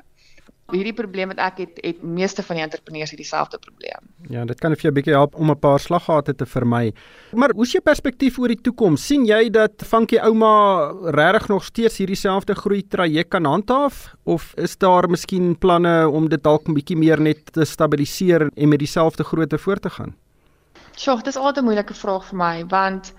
hierdie 0.74 0.94
probleem 0.94 1.28
wat 1.28 1.38
ek 1.38 1.58
het, 1.58 1.80
het 1.84 2.04
meeste 2.04 2.44
van 2.44 2.56
die 2.56 2.64
entrepreneurs 2.64 3.12
het 3.14 3.20
dieselfde 3.20 3.60
probleem. 3.60 4.10
Ja, 4.30 4.46
dit 4.46 4.60
kan 4.60 4.76
vir 4.76 4.82
jou 4.82 4.92
'n 4.92 4.96
bietjie 4.96 5.14
help 5.14 5.36
om 5.36 5.52
'n 5.52 5.60
paar 5.60 5.80
slaggate 5.80 6.36
te 6.36 6.46
vermy. 6.46 6.94
Maar 7.32 7.52
hoe 7.54 7.64
is 7.64 7.72
jou 7.72 7.82
perspektief 7.82 8.40
oor 8.40 8.48
die 8.48 8.62
toekoms? 8.62 9.06
sien 9.06 9.26
jy 9.26 9.50
dat 9.50 9.84
Funky 9.86 10.18
Ouma 10.24 10.92
regtig 11.12 11.50
nog 11.52 11.64
steeds 11.64 12.00
hierdie 12.02 12.20
selfde 12.20 12.56
groei 12.56 12.82
traject 12.88 13.30
kan 13.30 13.46
handhaaf 13.46 14.16
of 14.24 14.54
is 14.58 14.78
daar 14.78 15.10
miskien 15.10 15.58
planne 15.60 16.10
om 16.10 16.30
dit 16.30 16.44
dalk 16.44 16.68
'n 16.68 16.74
bietjie 16.74 16.98
meer 16.98 17.20
net 17.20 17.54
te 17.54 17.66
stabiliseer 17.66 18.50
en 18.56 18.70
met 18.70 18.80
dieselfde 18.80 19.24
grootte 19.24 19.58
voort 19.58 19.82
te 19.82 19.90
gaan? 19.90 20.16
Sjoe, 20.96 21.22
dis 21.24 21.38
altyd 21.38 21.64
'n 21.64 21.66
moeilike 21.66 21.94
vraag 21.94 22.26
vir 22.30 22.38
my 22.38 22.66
want 22.68 23.14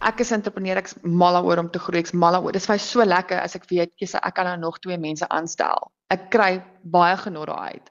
ek 0.00 0.20
is 0.20 0.30
entrepreneur, 0.30 0.76
ek's 0.76 0.94
mal 1.02 1.44
oor 1.44 1.58
om 1.58 1.70
te 1.70 1.78
groei, 1.78 2.00
ek's 2.00 2.12
mal 2.12 2.34
oor. 2.42 2.52
Dit 2.52 2.62
is 2.62 2.66
vir 2.66 2.74
my 2.74 2.78
so 2.78 3.04
lekker 3.04 3.38
as 3.40 3.56
ek 3.56 3.64
weet 3.70 3.90
jy 3.98 4.06
sê 4.06 4.18
ek 4.22 4.34
kan 4.34 4.46
nou 4.46 4.56
nog 4.56 4.78
twee 4.78 4.98
mense 4.98 5.28
aanstel 5.28 5.90
ek 6.14 6.30
kry 6.32 6.52
baie 6.82 7.16
genot 7.16 7.48
daaruit. 7.50 7.90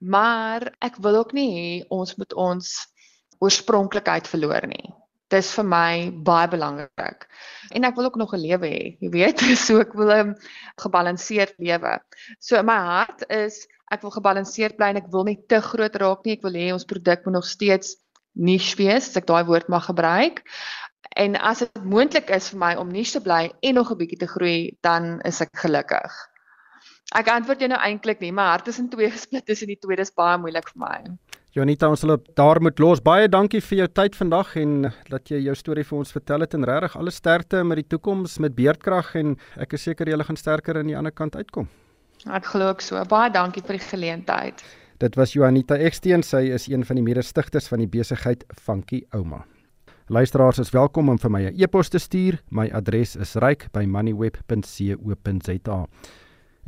Maar 0.00 0.70
ek 0.84 1.00
wil 1.02 1.18
ook 1.22 1.34
nie 1.34 1.48
hê 1.54 1.70
ons 1.90 2.14
moet 2.16 2.34
ons 2.38 2.70
oorspronklikheid 3.42 4.28
verloor 4.30 4.66
nie. 4.70 4.94
Dis 5.28 5.50
vir 5.58 5.66
my 5.68 5.92
baie 6.24 6.48
belangrik. 6.48 7.26
En 7.76 7.84
ek 7.84 7.98
wil 7.98 8.08
ook 8.08 8.16
nog 8.16 8.32
'n 8.34 8.40
lewe 8.40 8.68
hê, 8.68 8.96
jy 9.00 9.10
weet, 9.10 9.40
so 9.66 9.80
ek 9.80 9.92
wil 9.94 10.12
'n 10.12 10.36
gebalanseerd 10.80 11.54
lewe. 11.58 11.98
So 12.40 12.56
in 12.56 12.66
my 12.66 12.78
hart 12.78 13.26
is 13.28 13.66
ek 13.90 14.02
wil 14.02 14.10
gebalanseerd 14.10 14.76
bly 14.76 14.88
en 14.92 15.02
ek 15.02 15.10
wil 15.12 15.24
nie 15.24 15.38
te 15.48 15.60
groot 15.60 15.96
raak 15.96 16.24
nie. 16.24 16.36
Ek 16.38 16.42
wil 16.42 16.56
hê 16.56 16.72
ons 16.72 16.84
produk 16.84 17.24
moet 17.24 17.34
nog 17.34 17.46
steeds 17.46 17.96
niche 18.34 18.76
wees, 18.76 19.08
as 19.08 19.16
ek 19.16 19.26
daai 19.26 19.44
woord 19.44 19.68
mag 19.68 19.84
gebruik. 19.84 20.42
En 21.16 21.36
as 21.36 21.58
dit 21.58 21.84
moontlik 21.84 22.30
is 22.30 22.50
vir 22.52 22.58
my 22.58 22.74
om 22.76 22.88
niche 22.88 23.18
te 23.18 23.20
bly 23.20 23.50
en 23.60 23.74
nog 23.74 23.90
'n 23.90 23.98
bietjie 23.98 24.18
te 24.18 24.26
groei, 24.26 24.78
dan 24.80 25.20
is 25.24 25.40
ek 25.40 25.50
gelukkig. 25.52 26.12
Ek 27.16 27.28
antwoord 27.32 27.62
jou 27.64 27.70
nou 27.72 27.78
eintlik 27.80 28.20
nie, 28.20 28.32
maar 28.36 28.50
hart 28.52 28.66
is 28.72 28.78
in 28.82 28.90
twee 28.92 29.08
gesplit 29.10 29.46
tussen 29.48 29.68
die 29.72 29.78
twee, 29.80 29.96
dis 29.96 30.12
baie 30.12 30.36
moeilik 30.40 30.68
vir 30.74 30.80
my. 30.82 30.96
Jonita, 31.56 31.88
ons 31.88 32.02
sal 32.04 32.18
daar 32.36 32.60
moet 32.60 32.76
los. 32.78 33.00
Baie 33.00 33.28
dankie 33.32 33.62
vir 33.64 33.78
jou 33.78 33.88
tyd 33.96 34.16
vandag 34.18 34.50
en 34.60 34.92
dat 35.08 35.30
jy 35.32 35.38
jou 35.46 35.54
storie 35.56 35.86
vir 35.88 35.98
ons 35.98 36.12
vertel 36.12 36.40
het 36.44 36.54
en 36.54 36.64
regtig 36.68 36.96
alle 37.00 37.10
sterkte 37.14 37.64
met 37.64 37.76
die 37.80 37.88
toekoms 37.96 38.38
met 38.44 38.52
beerdkrag 38.54 39.14
en 39.18 39.36
ek 39.56 39.72
is 39.78 39.82
seker 39.88 40.08
jy 40.12 40.18
gaan 40.28 40.36
sterker 40.36 40.78
aan 40.78 40.90
die 40.92 40.98
ander 40.98 41.14
kant 41.14 41.36
uitkom. 41.40 41.68
Ek 42.28 42.44
glo 42.52 42.68
ook 42.74 42.82
so. 42.84 43.00
Baie 43.08 43.32
dankie 43.32 43.62
vir 43.64 43.78
die 43.78 43.86
geleentheid. 43.86 44.60
Dit 45.00 45.16
was 45.16 45.32
Jonita 45.32 45.74
Eksteen, 45.78 46.22
sy 46.26 46.50
is 46.52 46.68
een 46.68 46.84
van 46.84 46.96
die 46.98 47.04
mede-stigters 47.06 47.68
van 47.70 47.78
die 47.80 47.88
besigheid 47.88 48.44
Funky 48.52 49.06
Ouma. 49.16 49.44
Luisteraars 50.08 50.58
is 50.58 50.70
welkom 50.74 51.08
om 51.08 51.18
vir 51.18 51.30
my 51.30 51.42
'n 51.48 51.54
e-pos 51.56 51.88
te 51.88 51.98
stuur. 51.98 52.38
My 52.50 52.70
adres 52.72 53.16
is 53.16 53.34
ryk@moneyweb.co.za. 53.34 55.86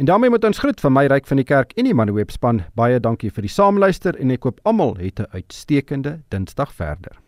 En 0.00 0.06
daarmee 0.06 0.30
moet 0.30 0.44
ons 0.44 0.58
groet 0.58 0.80
van 0.80 0.92
my 0.92 1.02
ryk 1.12 1.26
van 1.28 1.36
die 1.36 1.44
kerk 1.44 1.74
en 1.76 1.84
die 1.84 1.92
manweb 1.94 2.30
span. 2.32 2.62
Baie 2.72 3.02
dankie 3.04 3.28
vir 3.28 3.44
die 3.44 3.52
saamluister 3.52 4.16
en 4.16 4.32
ek 4.32 4.46
koop 4.46 4.64
almal 4.64 4.96
het 4.96 5.20
'n 5.20 5.28
uitstekende 5.36 6.20
Dinsdag 6.32 6.72
verder. 6.72 7.19